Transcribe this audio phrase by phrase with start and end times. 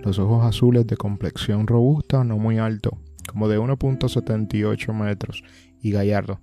[0.03, 2.97] los ojos azules de complexión robusta, no muy alto,
[3.29, 5.41] como de 1.78 metros,
[5.81, 6.41] y gallardo.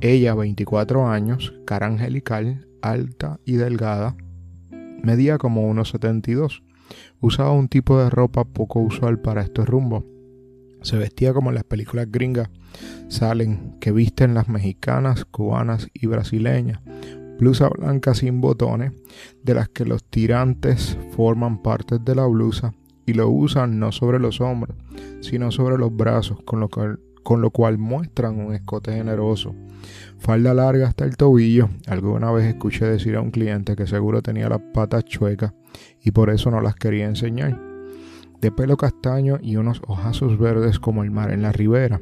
[0.00, 4.14] Ella, 24 años, cara angelical, alta y delgada,
[5.02, 6.62] medía como 1.72
[7.20, 10.04] Usaba un tipo de ropa poco usual para estos rumbos.
[10.82, 12.50] Se vestía como en las películas gringas
[13.08, 16.80] salen, que visten las mexicanas, cubanas y brasileñas.
[17.38, 18.92] Blusa blanca sin botones,
[19.42, 24.18] de las que los tirantes forman partes de la blusa y lo usan no sobre
[24.18, 24.76] los hombros,
[25.20, 29.54] sino sobre los brazos, con lo cual, con lo cual muestran un escote generoso.
[30.18, 31.68] Falda larga hasta el tobillo.
[31.88, 35.52] Alguna vez escuché decir a un cliente que seguro tenía las patas chuecas
[36.00, 37.71] y por eso no las quería enseñar.
[38.42, 42.00] De pelo castaño y unos ojazos verdes como el mar en la ribera.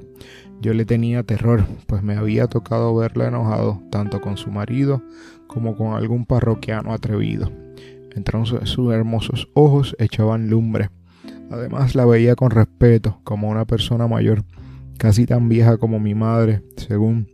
[0.63, 5.03] Yo le tenía terror, pues me había tocado verla enojado tanto con su marido
[5.47, 7.53] como con algún parroquiano atrevido.
[8.17, 10.89] Entonces sus hermosos ojos echaban lumbre.
[11.51, 14.43] Además la veía con respeto, como una persona mayor,
[14.97, 17.29] casi tan vieja como mi madre, según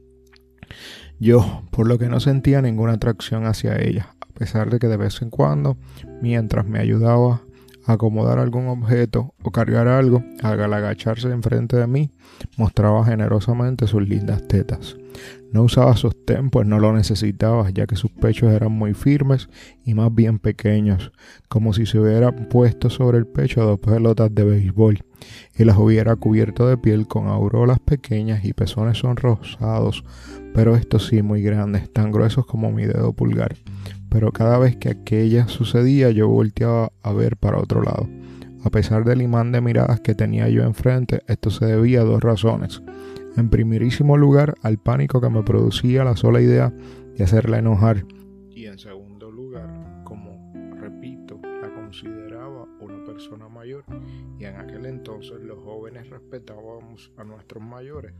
[1.20, 4.96] yo, por lo que no sentía ninguna atracción hacia ella, a pesar de que de
[4.96, 5.76] vez en cuando,
[6.20, 7.42] mientras me ayudaba
[7.86, 12.10] acomodar algún objeto o cargar algo, al agacharse enfrente de mí,
[12.56, 14.96] mostraba generosamente sus lindas tetas.
[15.52, 19.48] No usaba sostén, pues no lo necesitaba, ya que sus pechos eran muy firmes
[19.84, 21.12] y más bien pequeños,
[21.48, 24.98] como si se hubiera puesto sobre el pecho dos pelotas de béisbol
[25.56, 30.04] y las hubiera cubierto de piel con auroras pequeñas y pezones sonrosados,
[30.54, 33.56] pero estos sí muy grandes, tan gruesos como mi dedo pulgar
[34.16, 38.08] pero cada vez que aquella sucedía yo volteaba a ver para otro lado.
[38.64, 42.22] A pesar del imán de miradas que tenía yo enfrente, esto se debía a dos
[42.22, 42.82] razones.
[43.36, 48.04] En primerísimo lugar, al pánico que me producía la sola idea de hacerla enojar.
[48.50, 53.84] Y en segundo lugar, como repito, la consideraba una persona mayor
[54.38, 58.14] y en aquel entonces los jóvenes respetábamos a nuestros mayores.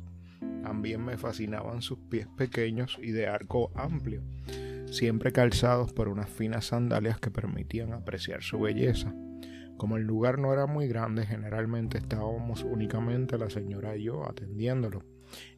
[0.62, 4.22] También me fascinaban sus pies pequeños y de arco amplio
[4.90, 9.14] siempre calzados por unas finas sandalias que permitían apreciar su belleza.
[9.76, 15.02] Como el lugar no era muy grande, generalmente estábamos únicamente la señora y yo atendiéndolo,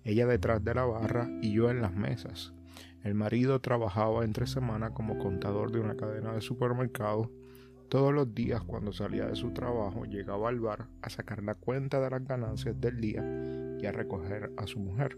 [0.02, 2.52] ella detrás de la barra y yo en las mesas.
[3.04, 7.28] El marido trabajaba entre semana como contador de una cadena de supermercados.
[7.88, 12.00] Todos los días cuando salía de su trabajo llegaba al bar a sacar la cuenta
[12.00, 13.24] de las ganancias del día
[13.80, 15.16] y a recoger a su mujer.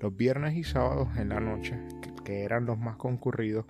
[0.00, 1.78] Los viernes y sábados en la noche,
[2.24, 3.64] que eran los más concurridos,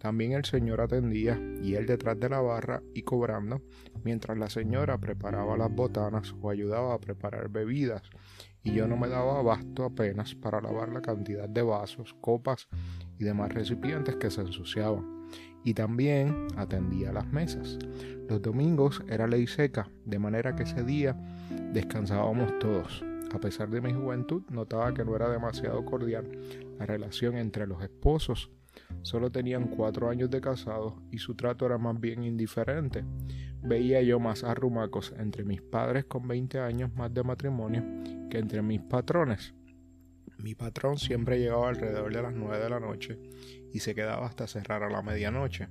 [0.00, 3.60] también el señor atendía y él detrás de la barra y cobrando,
[4.02, 8.02] mientras la señora preparaba las botanas o ayudaba a preparar bebidas,
[8.62, 12.66] y yo no me daba abasto apenas para lavar la cantidad de vasos, copas
[13.18, 15.26] y demás recipientes que se ensuciaban.
[15.64, 17.78] Y también atendía las mesas.
[18.26, 21.14] Los domingos era ley seca, de manera que ese día
[21.74, 23.04] descansábamos todos.
[23.34, 26.26] A pesar de mi juventud, notaba que no era demasiado cordial
[26.78, 28.50] la relación entre los esposos.
[29.02, 33.04] Solo tenían cuatro años de casados y su trato era más bien indiferente.
[33.62, 37.82] Veía yo más arrumacos entre mis padres con 20 años más de matrimonio
[38.28, 39.54] que entre mis patrones.
[40.38, 43.18] Mi patrón siempre llegaba alrededor de las 9 de la noche
[43.72, 45.68] y se quedaba hasta cerrar a la medianoche,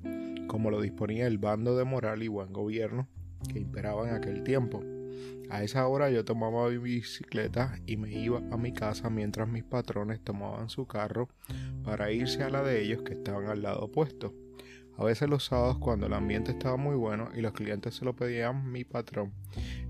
[0.48, 3.08] como lo disponía el bando de moral y buen gobierno
[3.52, 4.84] que imperaba en aquel tiempo.
[5.50, 9.64] A esa hora yo tomaba mi bicicleta y me iba a mi casa mientras mis
[9.64, 11.30] patrones tomaban su carro
[11.84, 14.34] para irse a la de ellos que estaban al lado opuesto.
[14.98, 18.16] A veces los sábados cuando el ambiente estaba muy bueno y los clientes se lo
[18.16, 19.34] pedían mi patrón,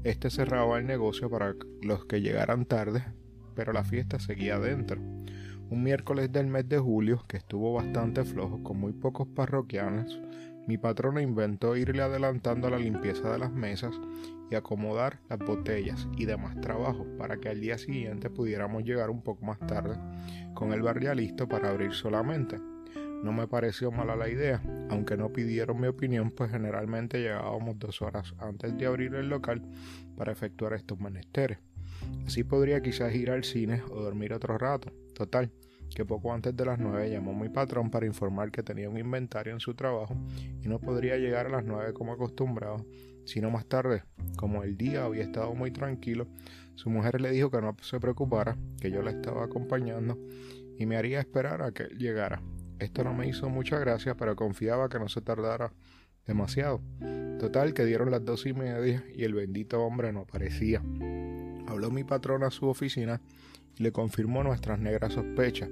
[0.03, 3.03] este cerraba el negocio para los que llegaran tarde,
[3.55, 5.01] pero la fiesta seguía adentro.
[5.69, 10.19] Un miércoles del mes de julio, que estuvo bastante flojo, con muy pocos parroquianos,
[10.69, 13.99] mi patrón inventó irle adelantando la limpieza de las mesas
[14.51, 19.23] y acomodar las botellas y demás trabajo para que al día siguiente pudiéramos llegar un
[19.23, 19.97] poco más tarde
[20.53, 22.59] con el bar ya listo para abrir solamente.
[23.23, 24.61] No me pareció mala la idea,
[24.91, 29.63] aunque no pidieron mi opinión, pues generalmente llegábamos dos horas antes de abrir el local
[30.15, 31.57] para efectuar estos menesteres.
[32.27, 34.93] Así podría quizás ir al cine o dormir otro rato.
[35.15, 35.51] Total,
[35.93, 39.53] que poco antes de las nueve llamó mi patrón para informar que tenía un inventario
[39.53, 40.15] en su trabajo
[40.61, 42.85] y no podría llegar a las nueve como acostumbrado,
[43.25, 44.03] sino más tarde.
[44.37, 46.27] Como el día había estado muy tranquilo,
[46.75, 50.17] su mujer le dijo que no se preocupara, que yo la estaba acompañando
[50.77, 52.41] y me haría esperar a que él llegara.
[52.79, 55.73] Esto no me hizo mucha gracia, pero confiaba que no se tardara
[56.25, 56.81] demasiado.
[57.39, 60.81] Total, que dieron las dos y media y el bendito hombre no aparecía.
[61.67, 63.21] Habló mi patrón a su oficina
[63.79, 65.69] le confirmó nuestras negras sospechas.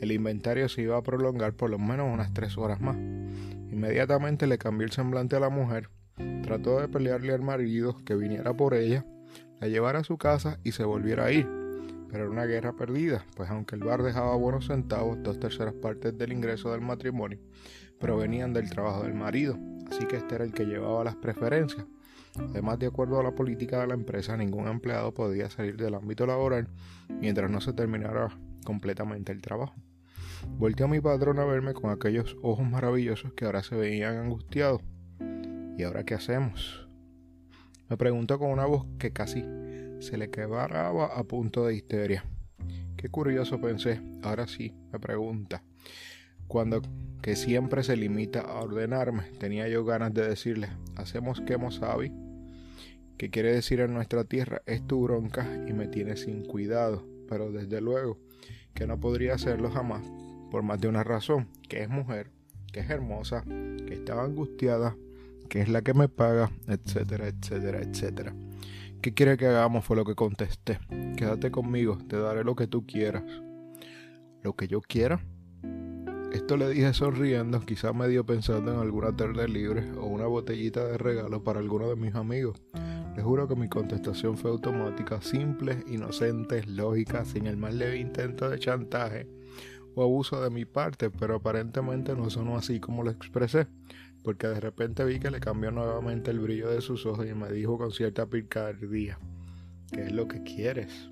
[0.00, 2.96] El inventario se iba a prolongar por lo menos unas tres horas más.
[3.72, 5.90] Inmediatamente le cambió el semblante a la mujer,
[6.42, 9.04] trató de pelearle al marido que viniera por ella,
[9.60, 11.48] la llevara a su casa y se volviera a ir.
[12.08, 16.16] Pero era una guerra perdida, pues aunque el bar dejaba buenos centavos, dos terceras partes
[16.16, 17.40] del ingreso del matrimonio
[17.98, 19.58] provenían del trabajo del marido,
[19.90, 21.84] así que este era el que llevaba las preferencias.
[22.50, 26.26] Además, de acuerdo a la política de la empresa, ningún empleado podía salir del ámbito
[26.26, 26.68] laboral
[27.08, 28.28] mientras no se terminara
[28.64, 29.74] completamente el trabajo.
[30.58, 34.82] Volteó a mi patrón a verme con aquellos ojos maravillosos que ahora se veían angustiados.
[35.76, 36.88] ¿Y ahora qué hacemos?
[37.88, 39.44] Me preguntó con una voz que casi
[40.00, 42.24] se le quebraba a punto de histeria.
[42.96, 44.00] Qué curioso pensé.
[44.22, 45.62] Ahora sí, me pregunta.
[46.48, 46.82] Cuando
[47.22, 52.12] que siempre se limita a ordenarme, tenía yo ganas de decirle, hacemos quemo sabi,
[53.18, 57.50] que quiere decir en nuestra tierra, es tu bronca y me tiene sin cuidado, pero
[57.50, 58.18] desde luego
[58.74, 60.10] que no podría hacerlo jamás,
[60.50, 62.30] por más de una razón, que es mujer,
[62.72, 64.96] que es hermosa, que estaba angustiada,
[65.48, 68.34] que es la que me paga, etcétera, etcétera, etcétera.
[69.02, 69.84] ¿Qué quiere que hagamos?
[69.84, 70.78] Fue lo que contesté.
[71.16, 73.24] Quédate conmigo, te daré lo que tú quieras.
[74.42, 75.20] ¿Lo que yo quiera?
[76.32, 80.98] Esto le dije sonriendo, quizás medio pensando en alguna tarde libre o una botellita de
[80.98, 82.60] regalo para alguno de mis amigos.
[83.18, 88.48] Les juro que mi contestación fue automática, simple, inocente, lógica, sin el más leve intento
[88.48, 89.26] de chantaje
[89.96, 93.66] o abuso de mi parte, pero aparentemente no sonó así como lo expresé
[94.22, 97.50] porque de repente vi que le cambió nuevamente el brillo de sus ojos y me
[97.50, 99.18] dijo con cierta picardía,
[99.90, 101.10] ¿qué es lo que quieres?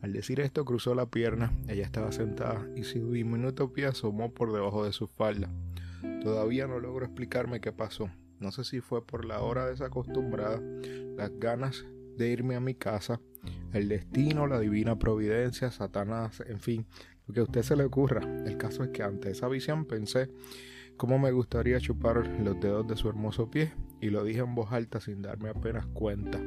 [0.00, 4.52] Al decir esto cruzó la pierna, ella estaba sentada y su diminuto pie asomó por
[4.52, 5.48] debajo de su falda.
[6.20, 8.10] Todavía no logro explicarme qué pasó.
[8.42, 10.60] No sé si fue por la hora desacostumbrada,
[11.16, 13.20] las ganas de irme a mi casa,
[13.72, 16.84] el destino, la divina providencia, Satanás, en fin,
[17.26, 18.20] lo que a usted se le ocurra.
[18.44, 20.28] El caso es que ante esa visión pensé
[20.96, 24.72] cómo me gustaría chupar los dedos de su hermoso pie y lo dije en voz
[24.72, 26.38] alta sin darme apenas cuenta.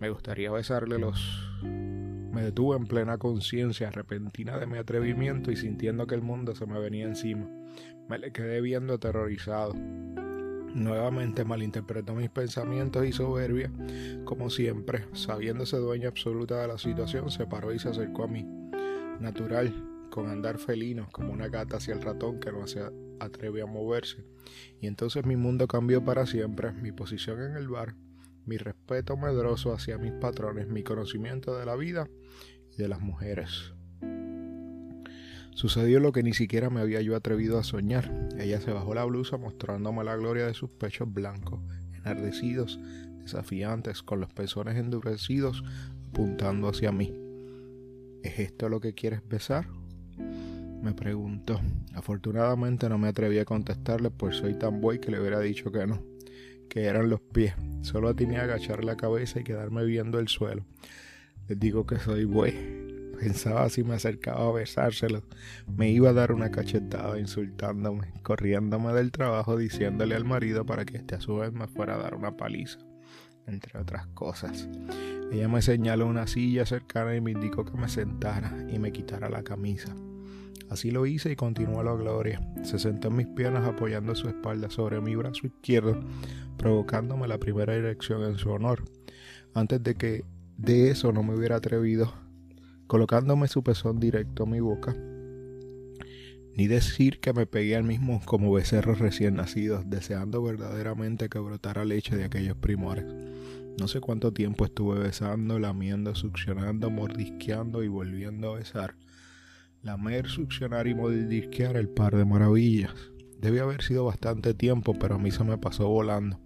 [0.00, 1.20] Me gustaría besarle los
[2.36, 6.66] Me detuve en plena conciencia repentina de mi atrevimiento y sintiendo que el mundo se
[6.66, 7.48] me venía encima.
[8.10, 9.72] Me le quedé viendo aterrorizado.
[9.72, 13.72] Nuevamente malinterpretó mis pensamientos y soberbia.
[14.26, 18.44] Como siempre, sabiéndose dueña absoluta de la situación, se paró y se acercó a mí.
[19.18, 19.72] Natural,
[20.10, 22.82] con andar felino, como una gata hacia el ratón que no se
[23.18, 24.26] atreve a moverse.
[24.78, 27.94] Y entonces mi mundo cambió para siempre, mi posición en el bar,
[28.46, 32.08] mi respeto medroso hacia mis patrones, mi conocimiento de la vida
[32.72, 33.72] y de las mujeres.
[35.56, 38.12] Sucedió lo que ni siquiera me había yo atrevido a soñar.
[38.38, 41.60] Ella se bajó la blusa mostrándome la gloria de sus pechos blancos,
[41.94, 42.78] enardecidos,
[43.22, 45.64] desafiantes, con los pezones endurecidos,
[46.10, 47.14] apuntando hacia mí.
[48.22, 49.66] ¿Es esto lo que quieres besar?
[50.82, 51.58] Me preguntó.
[51.94, 55.86] Afortunadamente no me atreví a contestarle, pues soy tan buey que le hubiera dicho que
[55.86, 56.02] no,
[56.68, 57.54] que eran los pies.
[57.82, 60.64] Solo tenía que agachar la cabeza y quedarme viendo el suelo.
[61.48, 62.86] Les digo que soy buey.
[63.18, 65.22] Pensaba si me acercaba a besárselo,
[65.66, 70.98] me iba a dar una cachetada insultándome, corriéndome del trabajo, diciéndole al marido para que
[70.98, 72.78] este a su vez me fuera a dar una paliza,
[73.46, 74.68] entre otras cosas.
[75.32, 79.30] Ella me señaló una silla cercana y me indicó que me sentara y me quitara
[79.30, 79.94] la camisa.
[80.70, 82.40] Así lo hice y continuó la gloria.
[82.62, 86.00] Se sentó en mis piernas apoyando su espalda sobre mi brazo izquierdo,
[86.56, 88.84] provocándome la primera erección en su honor.
[89.54, 90.24] Antes de que
[90.56, 92.12] de eso no me hubiera atrevido
[92.86, 94.96] colocándome su pezón directo a mi boca,
[96.56, 101.84] ni decir que me pegué al mismo como becerros recién nacidos, deseando verdaderamente que brotara
[101.84, 103.04] leche de aquellos primores.
[103.78, 108.94] No sé cuánto tiempo estuve besando, lamiendo, succionando, mordisqueando y volviendo a besar.
[109.86, 112.92] Lamer, succionar y mordisquear el par de maravillas.
[113.38, 116.40] Debía haber sido bastante tiempo, pero a mí se me pasó volando.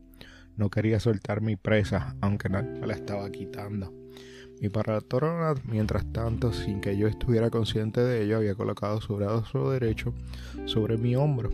[0.56, 3.94] No quería soltar mi presa, aunque nadie me la estaba quitando.
[4.60, 9.70] Mi patrona, mientras tanto, sin que yo estuviera consciente de ello, había colocado su brazo
[9.70, 10.12] derecho
[10.66, 11.48] sobre mi hombro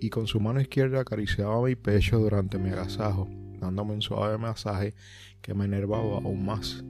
[0.00, 4.94] y con su mano izquierda acariciaba mi pecho durante mi agasajo, dándome un suave masaje
[5.42, 6.84] que me enervaba aún más.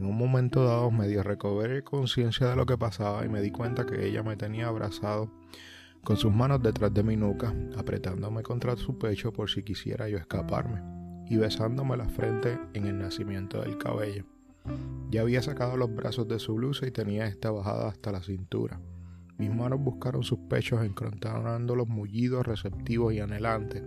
[0.00, 3.84] En un momento dado medio recobré conciencia de lo que pasaba y me di cuenta
[3.84, 5.30] que ella me tenía abrazado
[6.02, 10.16] con sus manos detrás de mi nuca, apretándome contra su pecho por si quisiera yo
[10.16, 10.80] escaparme,
[11.28, 14.24] y besándome la frente en el nacimiento del cabello.
[15.10, 18.80] Ya había sacado los brazos de su blusa y tenía esta bajada hasta la cintura.
[19.36, 23.82] Mis manos buscaron sus pechos encontrando los mullidos receptivos y anhelantes,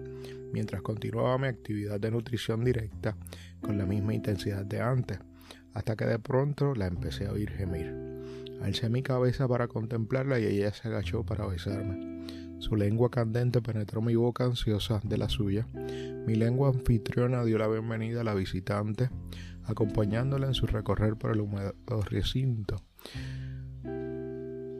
[0.53, 3.17] mientras continuaba mi actividad de nutrición directa
[3.63, 5.17] con la misma intensidad de antes,
[5.73, 7.93] hasta que de pronto la empecé a oír gemir.
[8.61, 12.13] Alcé mi cabeza para contemplarla y ella se agachó para besarme.
[12.59, 15.67] Su lengua candente penetró mi boca ansiosa de la suya.
[16.25, 19.09] Mi lengua anfitriona dio la bienvenida a la visitante,
[19.65, 21.73] acompañándola en su recorrer por el húmedo
[22.09, 22.81] recinto,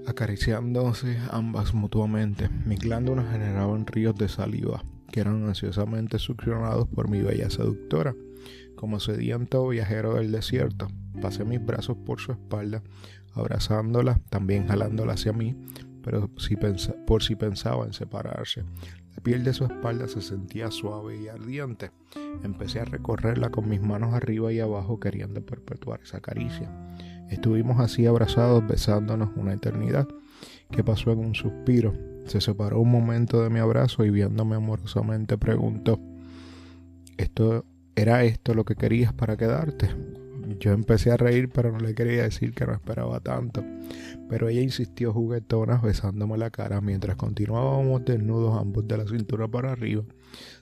[0.07, 2.49] acariciándose ambas mutuamente.
[2.65, 4.81] Mis glándulas generaban ríos de saliva,
[5.11, 8.15] que eran ansiosamente succionados por mi bella seductora.
[8.83, 10.89] Como sediento viajero del desierto,
[11.21, 12.83] pasé mis brazos por su espalda,
[13.33, 15.55] abrazándola, también jalándola hacia mí,
[16.03, 16.57] pero si
[17.07, 18.65] por si pensaba en separarse.
[19.15, 21.91] La piel de su espalda se sentía suave y ardiente.
[22.43, 26.69] Empecé a recorrerla con mis manos arriba y abajo queriendo perpetuar esa caricia.
[27.29, 30.09] Estuvimos así abrazados besándonos una eternidad
[30.71, 31.93] que pasó en un suspiro.
[32.25, 36.01] Se separó un momento de mi abrazo y viéndome amorosamente preguntó,
[37.15, 37.63] ¿Esto
[37.95, 39.89] era esto lo que querías para quedarte?
[40.59, 43.63] Yo empecé a reír, pero no le quería decir que no esperaba tanto.
[44.29, 49.71] Pero ella insistió juguetona, besándome la cara mientras continuábamos desnudos ambos de la cintura para
[49.71, 50.03] arriba,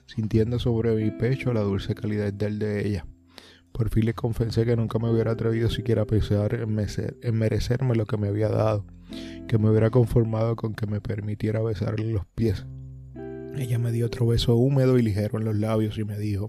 [0.06, 3.06] sintiendo sobre mi pecho la dulce calidez del de ella.
[3.72, 7.94] Por fin le confesé que nunca me hubiera atrevido siquiera a pensar en, en merecerme
[7.94, 8.84] lo que me había dado,
[9.48, 12.66] que me hubiera conformado con que me permitiera besarle los pies.
[13.56, 16.48] Ella me dio otro beso húmedo y ligero en los labios y me dijo,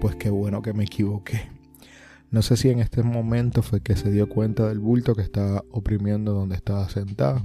[0.00, 1.48] pues qué bueno que me equivoqué.
[2.30, 5.62] No sé si en este momento fue que se dio cuenta del bulto que estaba
[5.70, 7.44] oprimiendo donde estaba sentada,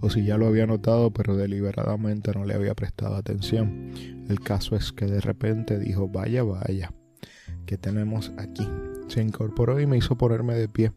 [0.00, 3.90] o si ya lo había notado pero deliberadamente no le había prestado atención.
[4.28, 6.92] El caso es que de repente dijo, vaya, vaya,
[7.66, 8.66] ¿qué tenemos aquí?
[9.08, 10.92] Se incorporó y me hizo ponerme de pie.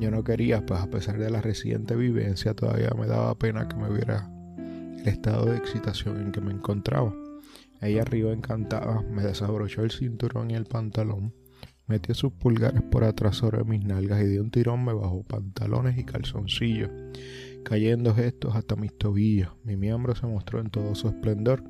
[0.00, 3.76] Yo no quería, pues a pesar de la reciente vivencia, todavía me daba pena que
[3.76, 7.12] me viera el estado de excitación en que me encontraba.
[7.82, 11.34] Ella arriba encantada me desabrochó el cinturón y el pantalón
[11.92, 15.98] Metió sus pulgares por atrás sobre mis nalgas y de un tirón me bajó pantalones
[15.98, 16.90] y calzoncillos,
[17.64, 19.50] cayendo gestos hasta mis tobillos.
[19.64, 21.64] Mi miembro se mostró en todo su esplendor.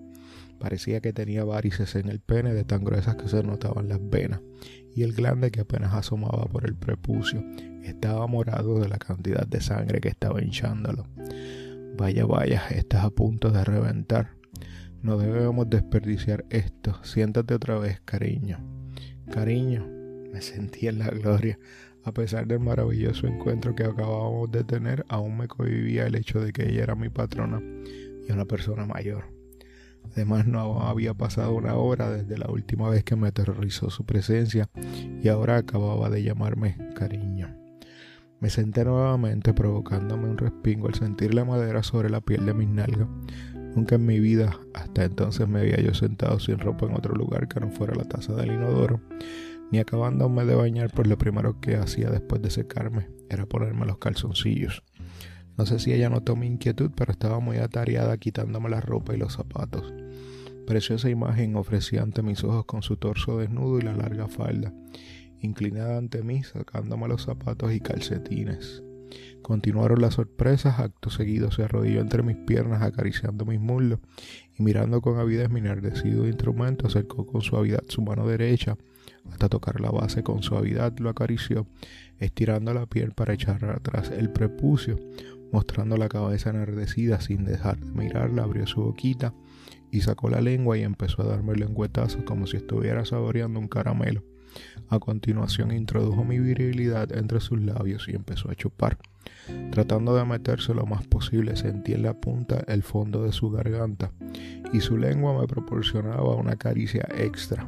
[0.60, 4.40] Parecía que tenía varices en el pene de tan gruesas que se notaban las venas,
[4.94, 7.42] y el glande que apenas asomaba por el prepucio
[7.82, 11.08] estaba morado de la cantidad de sangre que estaba hinchándolo.
[11.96, 14.41] Vaya, vaya, estás a punto de reventar.
[15.02, 17.02] No debemos desperdiciar esto.
[17.02, 18.58] Siéntate otra vez, cariño.
[19.32, 19.84] Cariño,
[20.32, 21.58] me sentí en la gloria.
[22.04, 26.52] A pesar del maravilloso encuentro que acabábamos de tener, aún me convivía el hecho de
[26.52, 29.24] que ella era mi patrona y una persona mayor.
[30.12, 34.68] Además, no había pasado una hora desde la última vez que me aterrorizó su presencia
[35.20, 37.56] y ahora acababa de llamarme cariño.
[38.40, 42.68] Me senté nuevamente provocándome un respingo al sentir la madera sobre la piel de mis
[42.68, 43.06] nalgas.
[43.74, 47.48] Nunca en mi vida hasta entonces me había yo sentado sin ropa en otro lugar
[47.48, 49.00] que no fuera la taza del inodoro,
[49.70, 53.96] ni acabándome de bañar, pues lo primero que hacía después de secarme era ponerme los
[53.96, 54.82] calzoncillos.
[55.56, 59.18] No sé si ella notó mi inquietud, pero estaba muy atareada quitándome la ropa y
[59.18, 59.92] los zapatos.
[60.66, 64.72] Preciosa imagen ofrecía ante mis ojos con su torso desnudo y la larga falda,
[65.40, 68.82] inclinada ante mí, sacándome los zapatos y calcetines.
[69.42, 73.98] Continuaron las sorpresas, acto seguido se arrodilló entre mis piernas acariciando mis muslos
[74.56, 78.76] y mirando con avidez mi enardecido instrumento, acercó con suavidad su mano derecha
[79.30, 81.66] hasta tocar la base con suavidad lo acarició,
[82.18, 84.98] estirando la piel para echar atrás el prepucio,
[85.52, 89.34] mostrando la cabeza enardecida sin dejar de mirarla, abrió su boquita
[89.90, 94.24] y sacó la lengua y empezó a darme lengüetazos como si estuviera saboreando un caramelo.
[94.88, 98.98] A continuación introdujo mi virilidad entre sus labios y empezó a chupar.
[99.70, 104.12] Tratando de meterse lo más posible, sentí en la punta el fondo de su garganta
[104.72, 107.66] y su lengua me proporcionaba una caricia extra.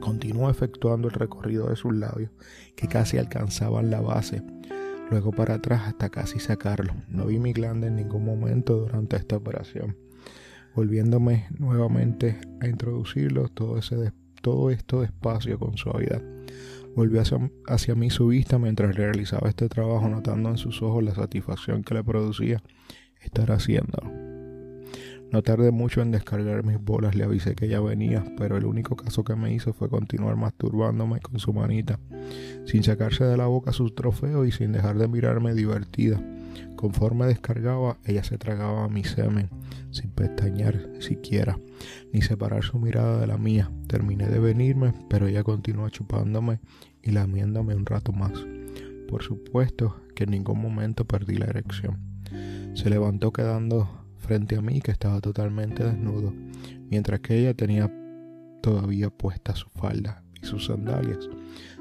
[0.00, 2.30] Continuó efectuando el recorrido de sus labios,
[2.76, 4.42] que casi alcanzaban la base,
[5.10, 6.94] luego para atrás hasta casi sacarlo.
[7.08, 9.96] No vi mi glande en ningún momento durante esta operación.
[10.74, 16.22] Volviéndome nuevamente a introducirlo, todo, ese todo esto despacio con suavidad.
[16.94, 21.14] Volvió hacia, hacia mí su vista mientras realizaba este trabajo, notando en sus ojos la
[21.14, 22.62] satisfacción que le producía
[23.22, 24.21] estar haciéndolo.
[25.32, 28.96] No tardé mucho en descargar mis bolas, le avisé que ya venía, pero el único
[28.96, 31.98] caso que me hizo fue continuar masturbándome con su manita,
[32.66, 36.22] sin sacarse de la boca sus trofeos y sin dejar de mirarme divertida.
[36.76, 39.48] Conforme descargaba, ella se tragaba mi semen,
[39.90, 41.58] sin pestañear siquiera,
[42.12, 43.70] ni separar su mirada de la mía.
[43.86, 46.60] Terminé de venirme, pero ella continuó chupándome
[47.02, 48.32] y lamiéndome un rato más.
[49.08, 51.98] Por supuesto que en ningún momento perdí la erección.
[52.74, 54.01] Se levantó quedando
[54.32, 56.32] frente a mí que estaba totalmente desnudo,
[56.88, 57.92] mientras que ella tenía
[58.62, 61.28] todavía puesta su falda y sus sandalias.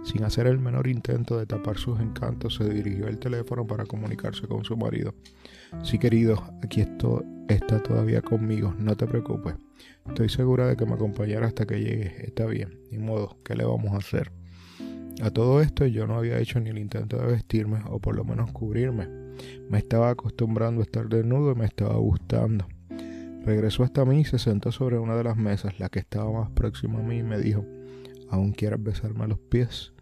[0.04, 4.50] Sin hacer el menor intento de tapar sus encantos, se dirigió al teléfono para comunicarse
[4.50, 5.16] con su marido.
[5.82, 9.56] Sí, querido, aquí esto está todavía conmigo, no te preocupes.
[10.10, 12.26] Estoy segura de que me acompañará hasta que llegue.
[12.26, 14.34] Está bien, ni modo, ¿qué le vamos a hacer?
[15.22, 18.26] A todo esto yo no había hecho ni el intento de vestirme o por lo
[18.26, 19.21] menos cubrirme.
[19.70, 22.68] Me estaba acostumbrando a estar desnudo y me estaba gustando.
[23.44, 26.52] Regresó hasta mí y se sentó sobre una de las mesas, la que estaba más
[26.52, 27.66] próxima a mí, y me dijo,
[28.30, 29.94] ¿aún quieres besarme los pies?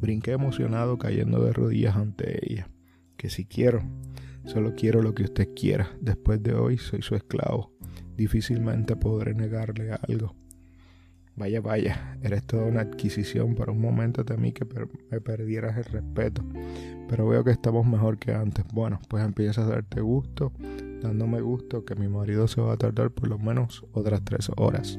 [0.00, 2.68] Brinqué emocionado cayendo de rodillas ante ella.
[3.16, 3.82] Que si quiero,
[4.44, 5.90] solo quiero lo que usted quiera.
[6.00, 7.72] Después de hoy soy su esclavo.
[8.16, 10.34] Difícilmente podré negarle algo.
[11.36, 13.54] Vaya, vaya, eres toda una adquisición.
[13.54, 14.64] Por un momento temí que
[15.10, 16.44] me perdieras el respeto,
[17.08, 18.64] pero veo que estamos mejor que antes.
[18.72, 20.52] Bueno, pues empieza a darte gusto,
[21.02, 24.96] dándome gusto que mi marido se va a tardar por lo menos otras tres horas.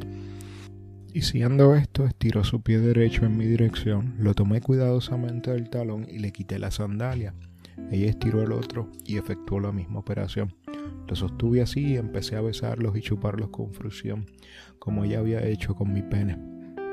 [1.14, 6.06] Y siendo esto, estiró su pie derecho en mi dirección, lo tomé cuidadosamente del talón
[6.10, 7.34] y le quité la sandalia.
[7.90, 10.54] Ella estiró el otro y efectuó la misma operación.
[11.08, 14.26] Lo sostuve así y empecé a besarlos y chuparlos con fruición,
[14.80, 16.38] como ella había hecho con mi pene.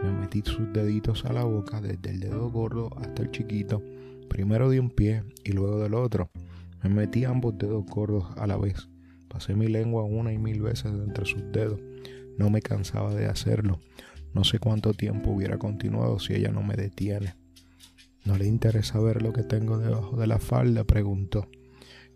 [0.03, 3.83] Me metí sus deditos a la boca, desde el dedo gordo hasta el chiquito,
[4.29, 6.31] primero de un pie y luego del otro.
[6.83, 8.89] Me metí ambos dedos gordos a la vez.
[9.29, 11.81] Pasé mi lengua una y mil veces entre sus dedos.
[12.37, 13.81] No me cansaba de hacerlo.
[14.35, 17.35] No sé cuánto tiempo hubiera continuado si ella no me detiene.
[18.25, 20.85] ¿No le interesa ver lo que tengo debajo de la falda?
[20.85, 21.49] preguntó.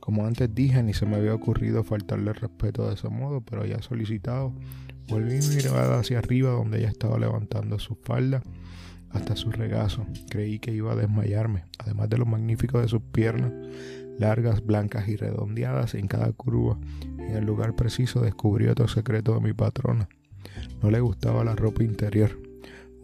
[0.06, 3.82] Como antes dije, ni se me había ocurrido faltarle respeto de ese modo, pero ya
[3.82, 4.52] solicitado,
[5.08, 8.40] volví mi mirada hacia arriba donde ella estaba levantando su falda
[9.10, 10.06] hasta su regazo.
[10.30, 13.52] Creí que iba a desmayarme, además de lo magnífico de sus piernas,
[14.16, 16.78] largas, blancas y redondeadas en cada curva.
[17.18, 20.08] En el lugar preciso descubrí otro secreto de mi patrona.
[20.84, 22.40] No le gustaba la ropa interior.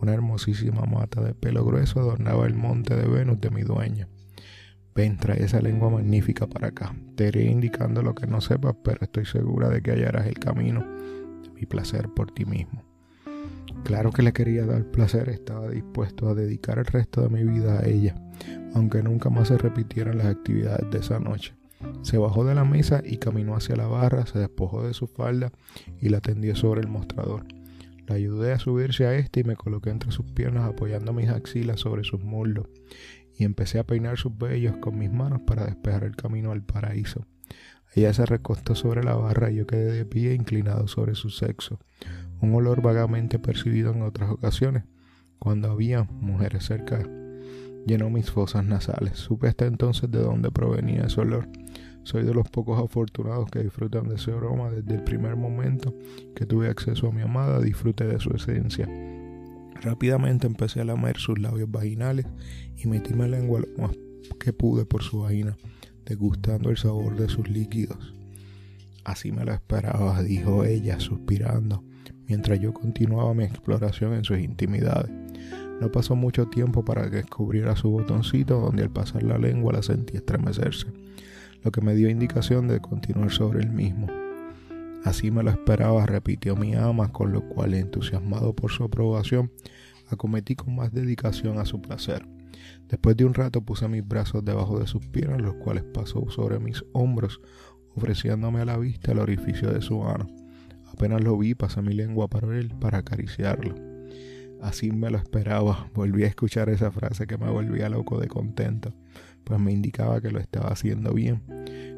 [0.01, 4.07] Una hermosísima mata de pelo grueso adornaba el monte de Venus de mi dueño.
[4.95, 6.95] Ven, trae esa lengua magnífica para acá.
[7.17, 10.81] Te iré indicando lo que no sepas, pero estoy segura de que hallarás el camino
[11.43, 12.83] de mi placer por ti mismo.
[13.85, 17.81] Claro que le quería dar placer, estaba dispuesto a dedicar el resto de mi vida
[17.81, 18.15] a ella,
[18.75, 21.55] aunque nunca más se repitieran las actividades de esa noche.
[22.03, 25.51] Se bajó de la mesa y caminó hacia la barra, se despojó de su falda
[26.01, 27.45] y la tendió sobre el mostrador.
[28.07, 31.81] La ayudé a subirse a este y me coloqué entre sus piernas apoyando mis axilas
[31.81, 32.67] sobre sus muslos
[33.39, 37.27] y empecé a peinar sus vellos con mis manos para despejar el camino al paraíso.
[37.95, 41.79] Ella se recostó sobre la barra y yo quedé de pie inclinado sobre su sexo
[42.43, 44.83] un olor vagamente percibido en otras ocasiones,
[45.39, 47.09] cuando había mujeres cerca,
[47.87, 49.17] llenó mis fosas nasales.
[49.19, 51.49] Supe hasta entonces de dónde provenía ese olor.
[52.03, 55.95] Soy de los pocos afortunados que disfrutan de ese aroma desde el primer momento
[56.35, 58.89] que tuve acceso a mi amada, disfruté de su esencia.
[59.83, 62.27] Rápidamente empecé a lamer sus labios vaginales
[62.77, 63.97] y metí mi lengua lo más
[64.41, 65.57] que pude por su vagina,
[66.07, 68.15] degustando el sabor de sus líquidos.
[69.05, 71.85] Así me lo esperaba, dijo ella, suspirando
[72.33, 75.11] mientras yo continuaba mi exploración en sus intimidades.
[75.81, 79.83] No pasó mucho tiempo para que descubriera su botoncito donde al pasar la lengua la
[79.83, 80.87] sentí estremecerse,
[81.63, 84.22] lo que me dio indicación de continuar sobre el mismo.
[85.05, 89.51] Así me lo esperaba, repitió mi ama, con lo cual, entusiasmado por su aprobación,
[90.09, 92.27] acometí con más dedicación a su placer.
[92.89, 96.59] Después de un rato puse mis brazos debajo de sus piernas, los cuales pasó sobre
[96.59, 97.41] mis hombros,
[97.97, 100.27] ofreciéndome a la vista el orificio de su mano.
[100.93, 103.75] Apenas lo vi, pasé mi lengua para él para acariciarlo.
[104.61, 105.91] Así me lo esperaba.
[105.95, 108.95] Volví a escuchar esa frase que me volvía loco de contento,
[109.43, 111.43] pues me indicaba que lo estaba haciendo bien.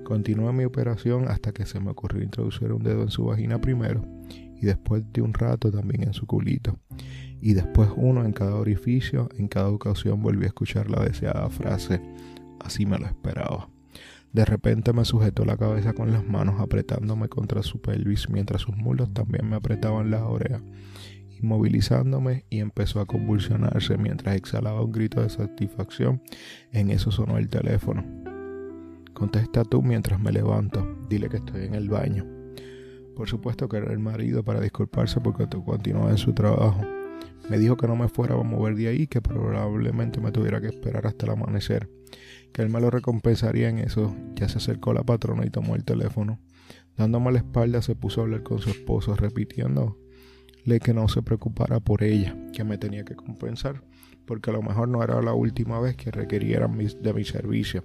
[0.04, 4.04] Continué mi operación hasta que se me ocurrió introducir un dedo en su vagina primero
[4.60, 6.78] y después de un rato también en su culito.
[7.40, 9.28] Y después uno en cada orificio.
[9.36, 12.00] En cada ocasión volví a escuchar la deseada frase.
[12.60, 13.68] Así me lo esperaba.
[14.32, 18.76] De repente me sujetó la cabeza con las manos apretándome contra su pelvis mientras sus
[18.76, 20.62] muslos también me apretaban las orejas,
[21.40, 26.20] inmovilizándome y empezó a convulsionarse mientras exhalaba un grito de satisfacción.
[26.72, 28.33] En eso sonó el teléfono.
[29.14, 32.26] Contesta tú mientras me levanto, dile que estoy en el baño.
[33.16, 36.82] Por supuesto que era el marido para disculparse porque continuaba en su trabajo.
[37.48, 40.68] Me dijo que no me fuera a mover de ahí, que probablemente me tuviera que
[40.68, 41.88] esperar hasta el amanecer
[42.54, 44.14] que él me lo recompensaría en eso.
[44.36, 46.38] Ya se acercó la patrona y tomó el teléfono.
[46.96, 49.96] Dándome la espalda se puso a hablar con su esposo, repitiéndole
[50.80, 53.82] que no se preocupara por ella, que me tenía que compensar,
[54.24, 57.82] porque a lo mejor no era la última vez que requirieran de mi servicio.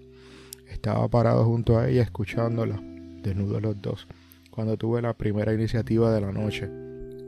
[0.70, 2.82] Estaba parado junto a ella escuchándola,
[3.24, 4.08] desnudos los dos,
[4.50, 6.70] cuando tuve la primera iniciativa de la noche.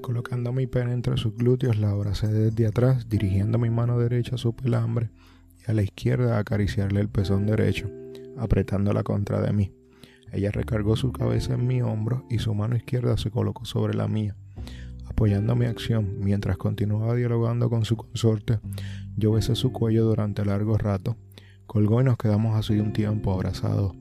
[0.02, 4.40] Colocando mi pene entre sus glúteos, la abracé desde atrás, dirigiendo mi mano derecha a
[4.40, 5.10] su pelambre
[5.60, 7.90] y a la izquierda acariciarle el pezón derecho,
[8.38, 9.72] apretándola contra de mí.
[10.32, 14.08] Ella recargó su cabeza en mi hombro y su mano izquierda se colocó sobre la
[14.08, 14.36] mía.
[15.06, 18.60] Apoyando mi acción, mientras continuaba dialogando con su consorte,
[19.18, 21.18] yo besé su cuello durante largo rato.
[21.72, 23.94] Colgó y nos quedamos así un tiempo abrazados,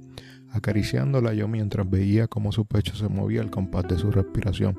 [0.51, 4.77] acariciándola yo mientras veía cómo su pecho se movía al compás de su respiración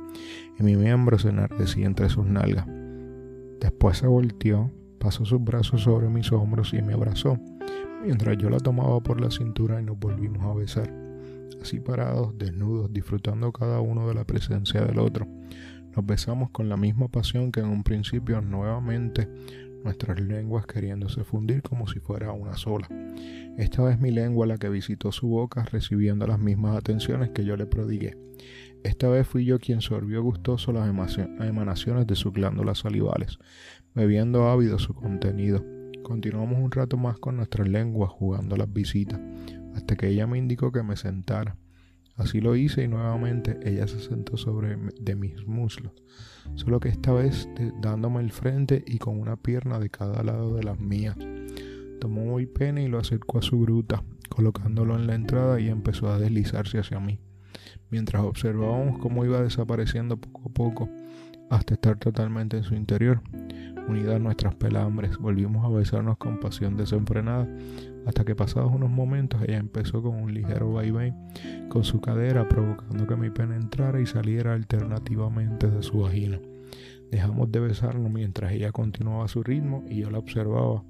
[0.59, 2.67] y mi miembro se enardecía entre sus nalgas.
[3.61, 7.39] Después se volteó pasó sus brazos sobre mis hombros y me abrazó,
[8.03, 10.93] mientras yo la tomaba por la cintura y nos volvimos a besar,
[11.61, 15.29] así parados, desnudos, disfrutando cada uno de la presencia del otro.
[15.95, 19.29] Nos besamos con la misma pasión que en un principio nuevamente
[19.83, 22.87] nuestras lenguas queriéndose fundir como si fuera una sola.
[23.57, 27.57] Esta vez mi lengua la que visitó su boca recibiendo las mismas atenciones que yo
[27.57, 28.17] le prodigué.
[28.83, 33.37] Esta vez fui yo quien sorbió gustoso las emanaciones de sus glándulas salivales,
[33.93, 35.63] bebiendo ávido su contenido.
[36.01, 39.19] Continuamos un rato más con nuestras lenguas jugando las visitas,
[39.75, 41.57] hasta que ella me indicó que me sentara.
[42.21, 45.91] Así lo hice y nuevamente ella se sentó sobre de mis muslos,
[46.53, 47.49] solo que esta vez
[47.81, 51.17] dándome el frente y con una pierna de cada lado de las mías.
[51.99, 56.11] Tomó mi pene y lo acercó a su gruta, colocándolo en la entrada y empezó
[56.11, 57.19] a deslizarse hacia mí.
[57.89, 60.89] Mientras observábamos cómo iba desapareciendo poco a poco
[61.49, 63.23] hasta estar totalmente en su interior,
[63.87, 67.47] Unidas nuestras pelambres, volvimos a besarnos con pasión desenfrenada,
[68.05, 71.15] hasta que pasados unos momentos ella empezó con un ligero vaivén
[71.69, 76.39] con su cadera, provocando que mi pene entrara y saliera alternativamente de su vagina.
[77.11, 80.83] Dejamos de besarnos mientras ella continuaba su ritmo y yo la observaba,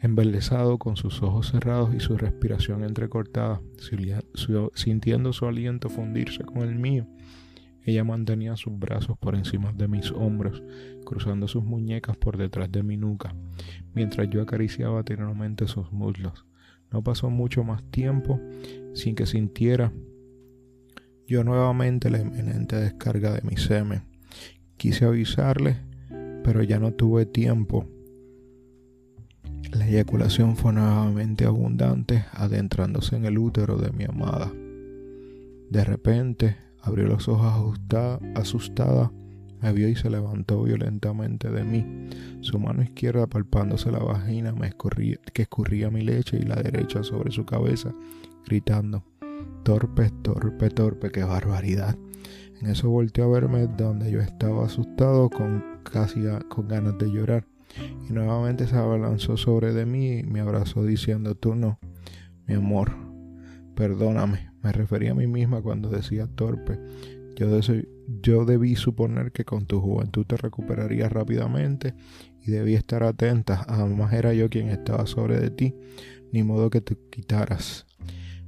[0.00, 3.60] embelesado con sus ojos cerrados y su respiración entrecortada,
[4.74, 7.06] sintiendo su aliento fundirse con el mío
[7.90, 10.62] ella mantenía sus brazos por encima de mis hombros,
[11.04, 13.34] cruzando sus muñecas por detrás de mi nuca,
[13.94, 16.44] mientras yo acariciaba tiernamente sus muslos.
[16.90, 18.40] No pasó mucho más tiempo
[18.94, 19.92] sin que sintiera
[21.26, 24.04] yo nuevamente la inminente descarga de mi semen.
[24.78, 25.76] Quise avisarle
[26.48, 27.84] pero ya no tuve tiempo.
[29.70, 34.50] La eyaculación fue nuevamente abundante, adentrándose en el útero de mi amada.
[35.68, 37.78] De repente abrió los ojos
[38.34, 39.12] asustada,
[39.60, 42.08] me vio y se levantó violentamente de mí.
[42.40, 44.72] Su mano izquierda palpándose la vagina me
[45.32, 47.92] que escurría mi leche y la derecha sobre su cabeza,
[48.46, 49.02] gritando,
[49.64, 51.96] torpe, torpe, torpe, qué barbaridad.
[52.60, 57.46] En eso volteó a verme donde yo estaba asustado con casi con ganas de llorar.
[58.08, 61.78] Y nuevamente se abalanzó sobre de mí y me abrazó diciendo, tú no,
[62.46, 62.92] mi amor,
[63.74, 64.47] perdóname.
[64.68, 66.78] Me refería a mí misma cuando decía torpe.
[67.36, 67.48] Yo,
[68.20, 71.94] yo debí suponer que con tu juventud te recuperarías rápidamente
[72.44, 73.64] y debí estar atenta.
[73.66, 75.74] Además era yo quien estaba sobre de ti,
[76.32, 77.86] ni modo que te quitaras.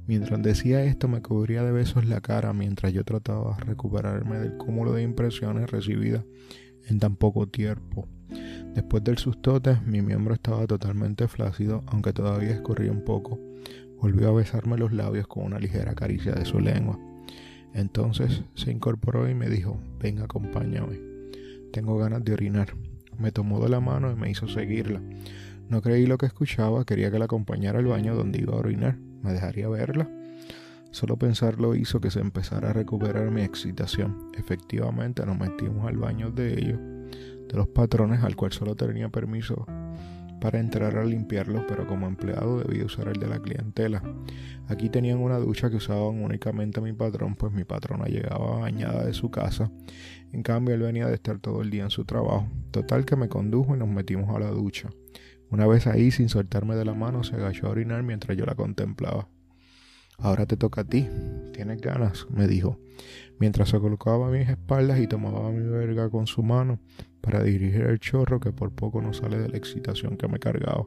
[0.05, 4.57] Mientras decía esto me cubría de besos la cara mientras yo trataba de recuperarme del
[4.57, 6.23] cúmulo de impresiones recibidas
[6.87, 8.07] en tan poco tiempo.
[8.75, 13.39] Después del sustote, mi miembro estaba totalmente flácido, aunque todavía escorría un poco.
[14.01, 16.97] Volvió a besarme los labios con una ligera caricia de su lengua.
[17.75, 20.99] Entonces se incorporó y me dijo, ven, acompáñame.
[21.71, 22.75] Tengo ganas de orinar.
[23.19, 24.99] Me tomó de la mano y me hizo seguirla.
[25.69, 28.97] No creí lo que escuchaba, quería que la acompañara al baño donde iba a orinar.
[29.21, 30.09] ¿Me dejaría verla?
[30.89, 34.31] Solo pensarlo hizo que se empezara a recuperar mi excitación.
[34.35, 39.67] Efectivamente nos metimos al baño de ellos, de los patrones, al cual solo tenía permiso
[40.41, 44.01] para entrar a limpiarlos, pero como empleado debía usar el de la clientela.
[44.67, 49.13] Aquí tenían una ducha que usaban únicamente mi patrón, pues mi patrona llegaba bañada de
[49.13, 49.71] su casa.
[50.33, 52.47] En cambio, él venía de estar todo el día en su trabajo.
[52.71, 54.89] Total que me condujo y nos metimos a la ducha.
[55.51, 58.55] Una vez ahí, sin soltarme de la mano, se agachó a orinar mientras yo la
[58.55, 59.29] contemplaba.
[60.17, 61.07] Ahora te toca a ti.
[61.53, 62.25] ¿Tienes ganas?
[62.31, 62.79] me dijo,
[63.39, 66.79] mientras se colocaba a mis espaldas y tomaba mi verga con su mano
[67.21, 70.85] para dirigir el chorro que por poco no sale de la excitación que me cargaba.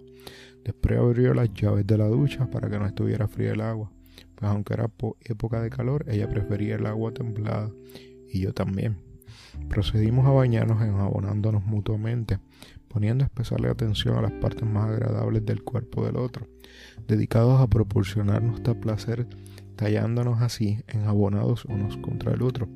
[0.64, 3.90] Después abrió las llaves de la ducha para que no estuviera fría el agua,
[4.34, 7.70] pues aunque era época de calor, ella prefería el agua templada
[8.28, 8.96] y yo también.
[9.68, 12.38] Procedimos a bañarnos enjabonándonos mutuamente,
[12.88, 16.46] poniendo especial atención a las partes más agradables del cuerpo del otro,
[17.06, 19.26] dedicados a proporcionarnos tal placer,
[19.76, 22.68] tallándonos así enjabonados unos contra el otro.